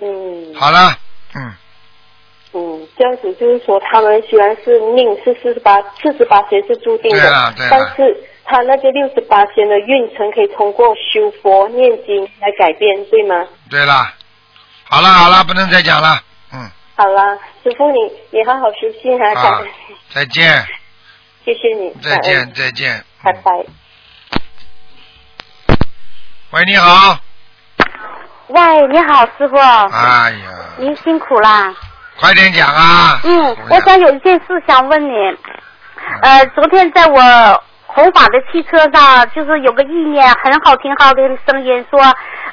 [0.00, 0.54] 嗯。
[0.54, 0.96] 好了，
[1.34, 1.52] 嗯。
[2.54, 8.28] 嗯，这样子就是说，他们虽然是命是四十八，四十八岁是注定的，但是。
[8.52, 13.48] 他那个六十八天的运程可以通过修佛念经来改变，对吗？
[13.70, 14.12] 对啦，
[14.84, 16.20] 好了好了，不能再讲了，
[16.52, 16.70] 嗯。
[16.94, 17.98] 好了，师傅你
[18.30, 19.64] 你好好休息哈，好，
[20.10, 20.62] 再见。
[21.46, 21.90] 谢谢你。
[22.02, 23.02] 再见再见。
[23.22, 23.50] 拜拜。
[26.50, 27.18] 喂，你好。
[28.48, 29.56] 喂，你好，师傅。
[29.56, 30.74] 哎呀。
[30.76, 31.74] 您辛苦啦。
[32.20, 33.18] 快点讲啊！
[33.24, 35.14] 嗯，我想有一件事想问你。
[36.20, 37.64] 呃，昨天在我
[37.94, 42.00] 红法的汽车上，就是有个意念很好听好听的声音说，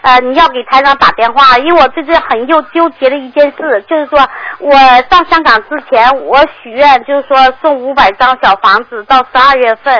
[0.01, 4.19] 呃，你要给台长打电话，因为我最近很又纠结的一件事，就是说
[4.59, 4.71] 我
[5.09, 9.95] 上香港之前，我许愿就是说送五百张小房子到十二月份，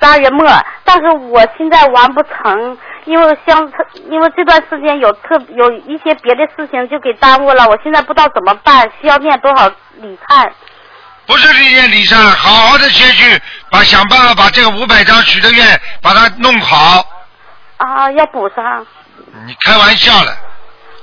[0.00, 0.46] 十二月末，
[0.84, 3.68] 但是我现在完不成，因为相
[4.08, 9.68] 因为这段时间有特有一些别的事情就给耽误了，我现在不知道怎么办，需要念多少
[10.00, 10.48] 礼忏？
[11.26, 17.04] 不是这件礼上，好好的先去把想办法把这个五百张许的愿把它弄好。
[17.78, 18.86] 啊，要补上。
[19.46, 20.36] 你开玩笑了，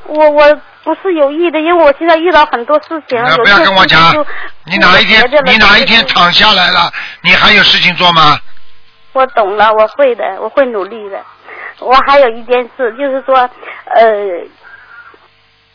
[0.06, 4.14] 我我不是有意的，因为我现在遇到很多事情，那不要跟我讲
[4.66, 8.40] 你哪一天你哪一天躺下来了，你还有事情做吗？
[9.12, 11.22] 我懂了，我会的，我会努力的。
[11.80, 13.38] 我还有一件事，就是说，
[13.94, 14.02] 呃，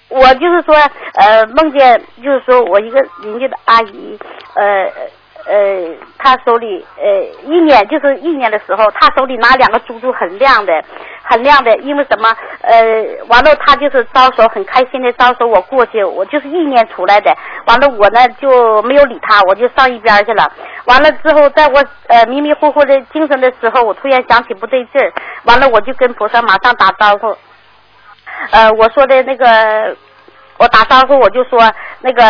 [0.08, 0.74] 我就是说，
[1.14, 4.18] 呃，梦见就是说我一个邻居的阿姨，
[4.54, 4.90] 呃
[5.46, 10.82] 呃，她手里呃一年就是一年的时候，她手里拿两个珠珠很亮的，
[11.22, 12.28] 很亮的，因为什么？
[12.62, 17.34] 呃，完了她就是招手很开心的招手我过去，我就是意念出来的，
[17.66, 20.50] 完了我呢就没有理她，我就上一边去了。
[20.84, 25.12] 完了之后，在我呃迷迷糊糊的精神的时候，我突然想起不对劲儿，
[25.44, 27.34] 完了我就跟菩萨马上打招呼，
[28.50, 29.96] 呃，我说的那个，
[30.58, 31.60] 我打招呼我就说
[32.00, 32.22] 那个，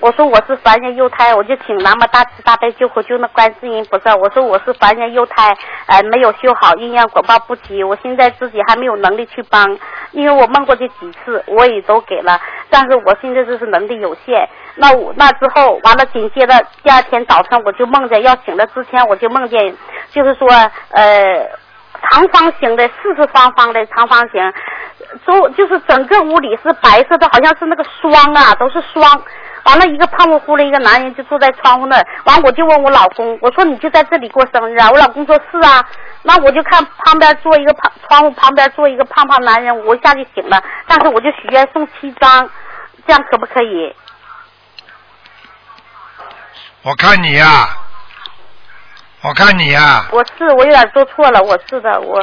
[0.00, 5.56] 我说我是凡人幼胎，我就请南无大慈大悲救苦救难观世音菩萨，我说我是凡人幼胎，
[5.86, 9.78] 呃，没有修好，因缘果报不齐，我现在自己还没有能力去帮，
[10.10, 14.48] 因为我梦过去几次，我也都给了，但是我现在就是能力有限。
[14.74, 19.74] 那我那之后完了，紧接着第二天早晨我就梦见要醒了之前我就梦见，
[20.10, 20.48] 就是说
[20.90, 21.48] 呃。
[22.10, 24.52] 长方形的，四四方方的长方形，
[25.26, 29.22] 周就是整个屋里是白色的，好像是那个霜啊，都是霜。
[29.64, 32.04] 完了，一个胖乎乎的一个男人就坐在窗户那儿。
[32.24, 34.90] 完，我就问我老公，我说你就在这里过生日啊？
[34.90, 35.84] 我老公说是啊。
[36.22, 40.62] 那我就看旁边坐一个胖，窗户旁边坐一个胖胖男人，我一下就醒了。
[40.86, 42.50] 但是我就许愿送七张，
[43.06, 43.94] 这样可不可以？
[46.82, 47.68] 我看你呀、
[49.22, 52.20] 我看你呀、我是我有点做错了，我是的，我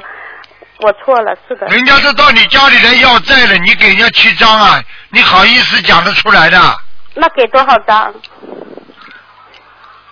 [0.80, 1.68] 我错了，是的。
[1.68, 6.58] 人家都到你家里来要债了，你给人家七张啊，你好意思讲得出来的？
[7.16, 8.14] 那给多少张？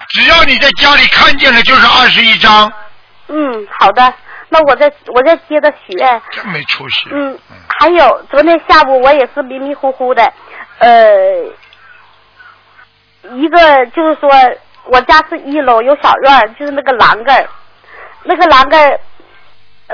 [0.09, 2.71] 只要你在家里看见了，就是二十一张，
[3.27, 4.13] 嗯，好的。
[4.49, 6.21] 那我再我再接着许愿。
[6.31, 7.09] 真没出息。
[7.11, 7.37] 嗯，
[7.79, 10.33] 还有昨天下午我也是迷迷糊糊的，
[10.79, 11.43] 呃，
[13.35, 14.29] 一个就是说
[14.85, 17.49] 我家是一楼有小院，就是那个栏杆儿，
[18.23, 18.99] 那个栏杆儿，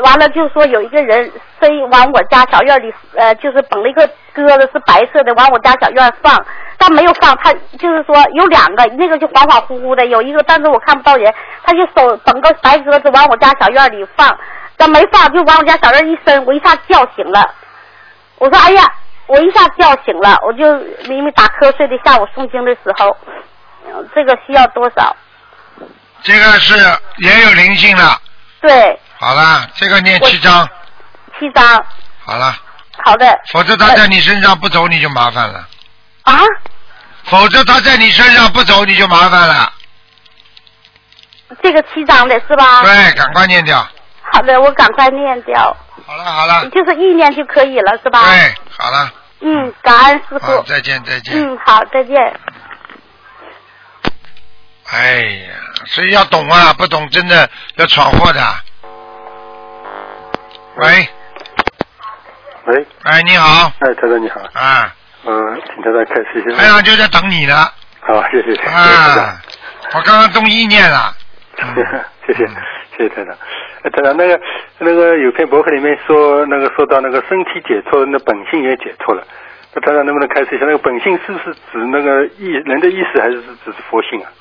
[0.01, 6.43] 完了就是说有一个人飞往我家小院里，呃，就是捧了一个鸽子是白色的，往我家小院放，
[6.77, 11.31] 但没有放，他就是说有两个，那个就恍恍惚惚的，有一个但是我看不到人，
[11.63, 14.35] 他就手捧个白鸽子往我家小院里放，
[14.77, 17.53] 但没放就往我家小院一伸，我一下叫醒了，
[18.39, 18.91] 我说哎呀，
[19.27, 20.65] 我一下叫醒了，我就
[21.07, 23.15] 明明打瞌睡的下午诵经的时候，
[23.85, 25.15] 呃这个需要多少？
[26.23, 26.73] 这个是
[27.19, 28.17] 也有灵性了。
[28.61, 30.67] 对，好了，这个念七张，
[31.39, 31.86] 七张，
[32.26, 32.53] 好了，
[33.05, 33.39] 好的。
[33.53, 35.65] 否则他在你身上不走你就麻烦了。
[36.24, 36.41] 啊？
[37.24, 39.71] 否则他在你身上不走你就麻烦了。
[41.61, 42.82] 这个七张的是吧？
[42.82, 43.88] 对，赶快念掉。
[44.30, 45.74] 好的，我赶快念掉。
[46.05, 48.26] 好了好了，就是意念就可以了，是吧？
[48.26, 49.09] 对，好了，
[49.39, 50.61] 嗯，感恩师，傅。
[50.63, 51.34] 再见再见。
[51.38, 52.39] 嗯，好，再见。
[54.91, 55.53] 哎呀，
[55.88, 58.41] 所以要懂啊，不懂真的要闯祸的。
[60.76, 61.07] 喂，
[62.65, 64.91] 喂，哎，你好，哎，台长你好，啊，
[65.24, 66.57] 嗯，请台长开始一下。
[66.57, 67.53] 台长就在等你呢。
[67.99, 69.41] 好，谢谢，谢谢台长啊，
[69.93, 71.13] 我刚刚中意念了。
[72.26, 72.47] 谢谢，
[72.97, 73.36] 谢谢台长。
[73.84, 74.39] 哎，台长，那个
[74.80, 79.24] 那个有篇博客里面说，那个说到那个身体解脱，那本性也解脱了。
[79.76, 84.32] 那台长能不能开始一下，那个本性是不是指那个意人的意识，还是只是佛性啊？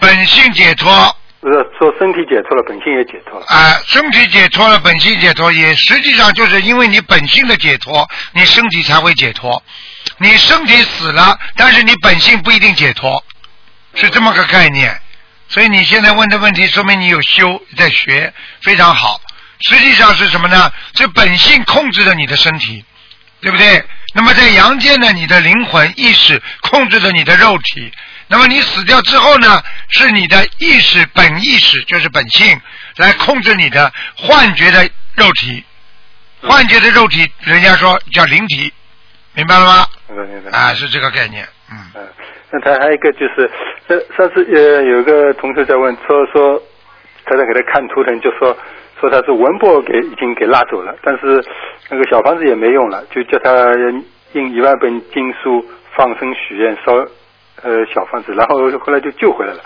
[0.00, 3.46] 本性解脱，不是说身体解脱了，本性也解脱了。
[3.48, 9.62] 啊，身体解脱了，本性解脱，也实际上就是因为你本性的解脱，你身体才会解脱。
[10.18, 13.24] 你身体死了，但是你本性不一定解脱，
[13.94, 15.00] 是这么个概念。
[15.48, 18.32] 所以你现在问的问题，说明你有修，在学，
[18.62, 19.20] 非常好。
[19.68, 20.72] 实际上是什么呢？
[20.94, 22.84] 这本性控制着你的身体，
[23.40, 23.84] 对不对？
[24.14, 27.92] 那么在阳间呢，你的灵魂意识控制着你的肉体。
[28.32, 32.58] 那么你死掉之后呢，是你的意识本意识，就是本性
[32.96, 34.82] 来控制你的幻觉的
[35.14, 35.62] 肉体。
[36.40, 38.72] 幻觉的肉体，人家说叫灵体，
[39.34, 39.86] 明白了吗？
[40.08, 40.58] 明白。
[40.58, 41.46] 啊，是这个概念。
[41.70, 41.76] 嗯。
[41.94, 42.08] 嗯，
[42.50, 43.50] 那他还有一个就是，
[43.88, 46.58] 呃，上次呃有个同学在问，说说
[47.26, 48.56] 他在给他看图腾，就说
[48.98, 51.44] 说他是文博给已经给拉走了，但是
[51.90, 53.52] 那个小房子也没用了，就叫他
[54.32, 55.62] 印一万本经书
[55.94, 56.92] 放生许愿烧
[57.62, 59.60] 呃小房子，然后后来就救回来了。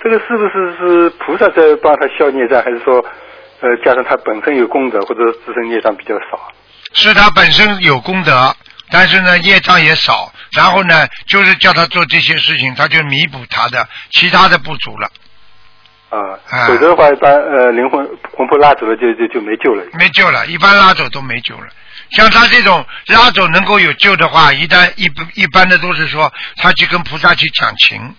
[0.00, 3.04] 这个是不是是菩萨在帮他消孽障，还是说
[3.60, 6.52] 呃加上他本身有功德，或者自身孽障比较少？
[6.92, 8.54] 是他本身有功德，
[8.90, 15.08] 但是呢业障也少，然后呢就是叫他做这些事情，他就弥补他的其他的不足了，
[16.10, 16.18] 啊
[16.50, 18.04] 啊，否则的话，一般呃灵魂
[18.36, 19.82] 魂魄拉走了就就就没救了。
[19.98, 21.66] 没救了，一般拉走都没救了。
[22.14, 28.14] 像他这种拉走能够有救的话，一旦一般一般的都是说他去跟菩萨去讲情，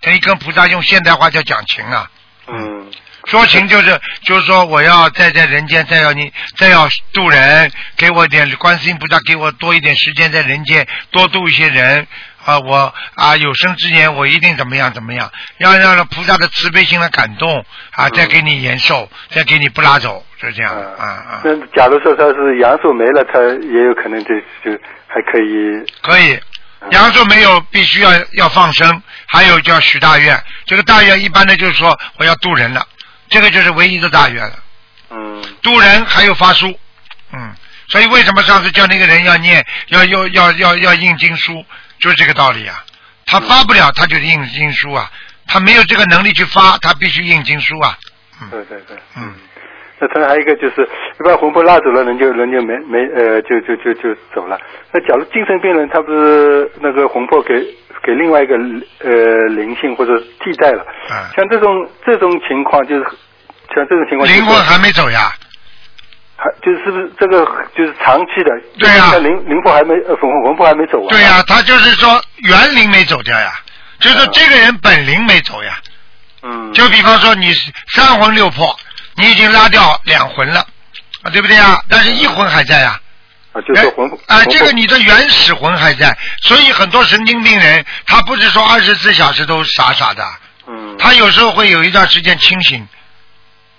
[0.00, 2.10] 等于跟菩萨用现代话叫讲情啊。
[2.48, 2.90] 嗯。
[3.26, 12.04] 说情就是就是说我要再在人间再要你再要渡人，给我点观世音菩萨给我多一点时间在人间多渡一些人
[12.44, 21.40] 啊，我啊有生之年我一定怎么样怎么样，要让菩萨的慈悲心来感动啊，再给你延寿，再给你不拉走，就这样啊啊。
[21.44, 24.34] 那假如说他是阳寿没了，他也有可能就
[24.64, 25.84] 就还可以。
[26.02, 26.38] 可以，
[26.90, 30.42] 阳寿没有必须要要放生，还有叫许大愿。
[30.66, 32.84] 这个大愿一般的就是说我要渡人了，
[33.28, 34.58] 这个就是唯一的大愿了。
[35.10, 35.44] 嗯。
[35.62, 36.76] 渡人还有发书，
[37.32, 37.54] 嗯，
[37.88, 41.64] 所以为什么上次叫那个人要念要要要要要印经书，
[42.02, 42.74] 就是这个道理啊。
[43.24, 45.10] 他发不了，他就印经书啊。
[45.46, 47.96] 他没有这个能力去发，他必须印经书啊。
[48.50, 49.32] 对对对，嗯。
[49.98, 50.82] 那他还有一个就是，
[51.20, 54.58] 一般魂魄拉走了，人就人就没没呃就就就就走了。
[54.92, 57.54] 那假如精神病人，他不是那个魂魄给
[58.02, 58.56] 给另外一个
[58.98, 60.84] 呃灵性或者替代了，
[61.36, 63.04] 像这种这种情况，就是
[63.72, 65.32] 像这种情况，灵魂还没走呀。
[66.36, 67.44] 还就是是不是这个
[67.76, 68.50] 就是长期的？
[68.78, 71.08] 对呀灵灵魄还没呃魂魂魄还没走完。
[71.08, 73.52] 对呀、他就是说原灵没走掉呀，
[74.00, 75.78] 就是这个人本灵没走呀。
[76.42, 76.72] 嗯。
[76.72, 77.52] 就比方说你
[77.94, 78.76] 三魂六魄，
[79.16, 80.60] 你已经拉掉两魂了，
[81.22, 81.80] 啊，对不对呀？
[81.88, 82.98] 但是一魂还在呀。
[83.52, 90.24] 啊，就是魂啊，这个你的原始魂还在，所以很多神经病人他不是说二十四小时都傻傻的，
[90.66, 92.88] 嗯，他有时候会有一段时间清醒，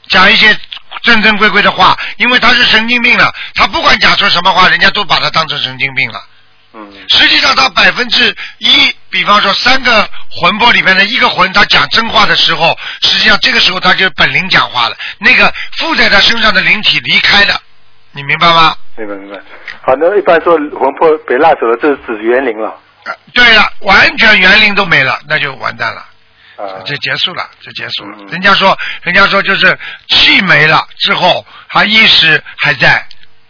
[0.09, 0.55] 讲一些
[1.03, 6.23] 正正规规的话，因为他是神经病了，他不管讲出什么话，人家都把他当成神经病了。
[6.75, 17.61] 嗯，实际上他百分之一，比方说三个魂魄里面的一个魂，他讲真话的时候，实际上这个时候他就本灵讲话了，那个附在他身上的灵体离开了，
[18.11, 18.75] 你明白吗？
[18.97, 19.39] 明白明白。
[19.81, 22.73] 好，那一般说魂魄被拉走了，这是指元灵了。
[23.33, 26.07] 对了，完全元灵都没了，那就完蛋了，啊，
[26.85, 28.17] 就结束了，就结束了。
[28.29, 29.77] 人家说，人家说就是
[30.07, 33.05] 气没了之后，他意识还在，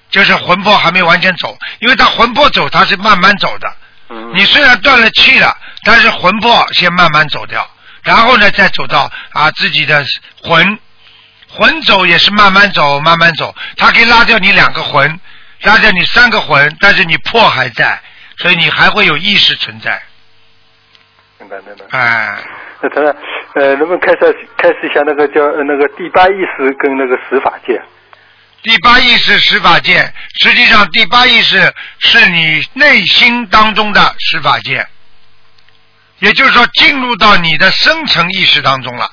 [0.09, 3.75] 就是魂魄还没完全走，因为他魂魄走，他是慢慢走的。
[4.33, 7.67] 你虽然断了气了，但是魂魄先慢慢走掉，
[8.03, 10.05] 然后呢再走到啊自己的
[10.43, 10.79] 魂，
[11.49, 15.19] 魂走也是慢慢走，慢慢走，他可以拉掉你两个魂，
[15.61, 18.01] 拉掉你三个魂，但是你魄还在，
[18.37, 20.01] 所以你还会有意识存在。
[21.39, 21.85] 明白明白。
[21.97, 22.37] 哎，
[22.83, 23.01] 那他
[23.55, 27.81] 呃，能不能开始开始一下那个叫呃那个第八意识跟那个十法界？
[28.61, 34.85] 第八意识十法界，实际上第八意识是你内心当中的十法界，
[36.19, 39.09] 也就是说进入到你的深层意识当中了。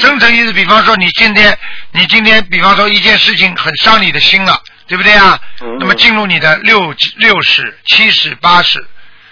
[0.00, 1.56] 深层意识，比方说你今天，
[1.90, 4.56] 你今天，比方说一件事情很伤你的心了，
[4.86, 5.36] 对不对啊？
[5.80, 8.84] 那么进入你的六六识、七识、八识，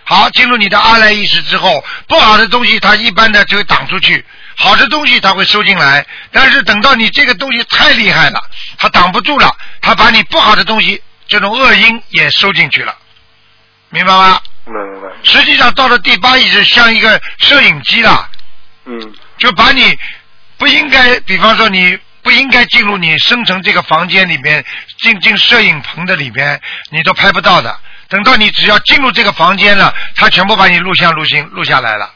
[0.04, 4.24] 好，进入你的阿赖意识之后，不好的东西它一般的就会挡出去，
[4.56, 6.04] 好的东西它会收进来。
[6.30, 8.40] 但是等到你这个东西太厉害了，
[8.78, 12.94] 它挡不住了，它把你不好的东西这种恶因也收进去了，
[13.90, 14.40] 明白吗？
[14.64, 15.08] 明白明白。
[15.22, 18.28] 实际上到了第八意识，像一个摄影机了。
[18.84, 19.14] 嗯。
[19.38, 19.98] 就把你
[20.56, 24.64] 不应该，比方说你不应该进入你生成这个房间里面，
[24.98, 27.76] 进进摄影棚的里边，你都拍不到的。
[28.12, 32.12] 等到你只要进入这个房间了，他全部把你录像录音录下来了。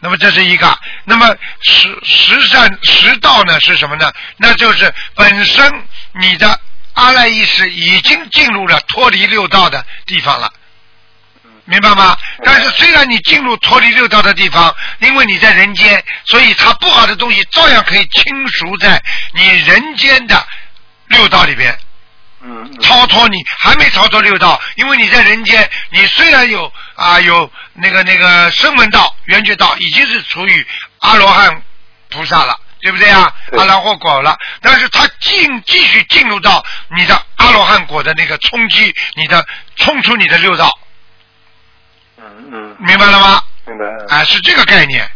[0.00, 1.32] 那么这是一个，那么
[1.62, 4.12] 十十善十道呢是什么呢？
[4.38, 5.84] 那就是本身
[6.20, 6.60] 你的
[6.94, 10.52] 阿赖意识已经进入了脱离六道的地方了。
[11.64, 12.16] 明白吗？
[12.44, 19.00] 但是虽然你进入脱离六道的地方，因为你在人间，所以它不好的东西照样可以侵熟在
[19.32, 20.44] 你人间的
[21.06, 21.78] 六道里边。
[22.46, 22.80] 嗯。
[22.80, 30.66] 超脱你还没超脱六道，因为你在人间，你虽然有啊有那个那个声闻道、缘觉道，已经是处于
[31.00, 31.62] 阿罗汉
[32.10, 32.60] 菩萨了。
[32.82, 33.34] 对不对啊？
[33.56, 36.64] 阿罗汉果了，但是他进继续进入到
[36.96, 39.44] 你的阿罗汉果的那个冲击，你的
[39.74, 40.70] 冲出你的六道，
[42.18, 43.42] 嗯嗯明白了吗？
[43.66, 43.84] 明白。
[44.14, 45.10] 啊，是这个概念。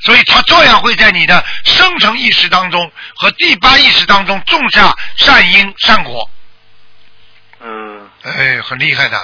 [0.00, 6.30] 所以他照样会在你的生成意识当中和第八意识当中种下善因善果。
[8.36, 8.58] 嗯。
[8.58, 9.18] 哎，很厉害的。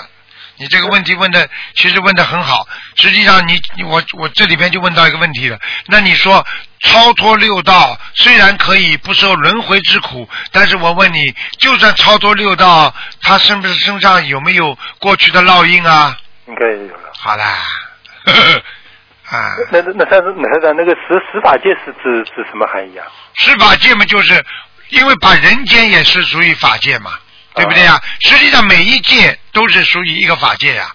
[0.57, 5.59] 你这个问题问的其实问的很好，实际上你你我我这里边就问到一个问题了。
[5.86, 6.46] 那你说
[6.82, 16.16] 超脱六道虽然可以不受轮回之苦，但是我问你，就算超脱六道，他身不是身上有没有过去的烙印啊？
[16.46, 17.12] 应该有了。
[17.18, 17.59] 好啦，
[18.26, 23.05] 呵 呵啊，那那那他那他那个十十法界是指指什么含义啊？
[23.34, 24.44] 十法界嘛，就是
[24.90, 27.18] 因为把人间也是属于法界嘛，
[27.55, 28.00] 对不对呀？
[28.20, 30.86] 实际上每一界都是属于一个法界呀。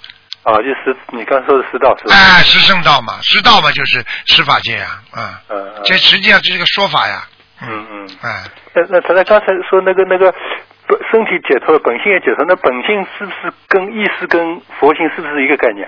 [0.44, 2.16] 啊，就是你刚说的十道是吧？
[2.16, 7.28] 哎，十圣道嘛，十道嘛就是十法界呀，啊，嗯嗯这实际上这是个说法呀，
[7.62, 8.10] 嗯嗯。
[8.22, 8.44] 哎，
[8.74, 10.32] 那那他在刚才说那个那个
[10.88, 15.88] 本身体解脱了，本性也解脱，那本性是不是跟意识跟佛性是不是一个概念？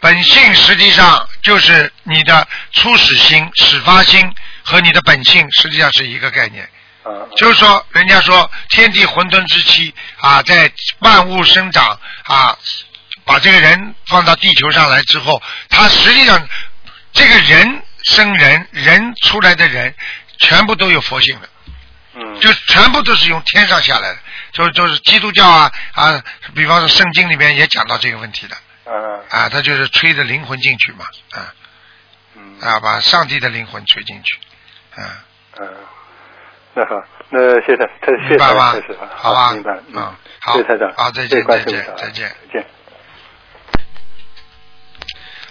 [0.00, 4.20] 本性实际上就是你的初始心、始发心
[4.64, 6.68] 和你的本性实际上是一个概念。
[7.02, 7.10] 啊。
[7.36, 10.70] 就是说，人家说天地混沌之期啊，在
[11.00, 12.56] 万物生长啊，
[13.24, 16.48] 把这个人放到地球上来之后，他实际上
[17.12, 19.94] 这个人生人，人出来的人
[20.38, 21.48] 全部都有佛性的。
[22.14, 22.40] 嗯。
[22.40, 24.18] 就全部都是用天上下来的，
[24.52, 26.22] 就就是基督教啊啊，
[26.54, 28.56] 比方说圣经里面也讲到这个问题的。
[28.86, 29.22] 嗯。
[29.30, 31.54] 啊，他就是吹着灵魂进去嘛，啊，
[32.60, 34.38] 啊，把上帝的灵魂吹进去，
[35.00, 35.24] 啊，
[35.60, 35.68] 嗯，
[36.74, 42.28] 那好，那谢谢台，谢谢明白吗台长，谢谢好吧明白，嗯，好，谢谢台长，好，再见，再见再见。
[42.52, 42.66] 再见。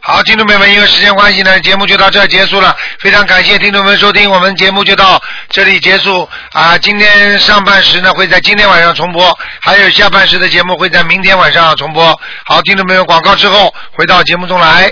[0.02, 2.76] 好，听众朋友们，因为时间关系呢，节目就到这儿结束了。
[3.00, 6.78] 非常感谢听众们收听，我们节目就到这里结束啊。
[6.78, 12.18] 今天上半时呢会在今天晚上重播，还有下半时的节目会在明天晚上重播。
[12.46, 14.90] 好，听众朋友，广告之后回到节目中来。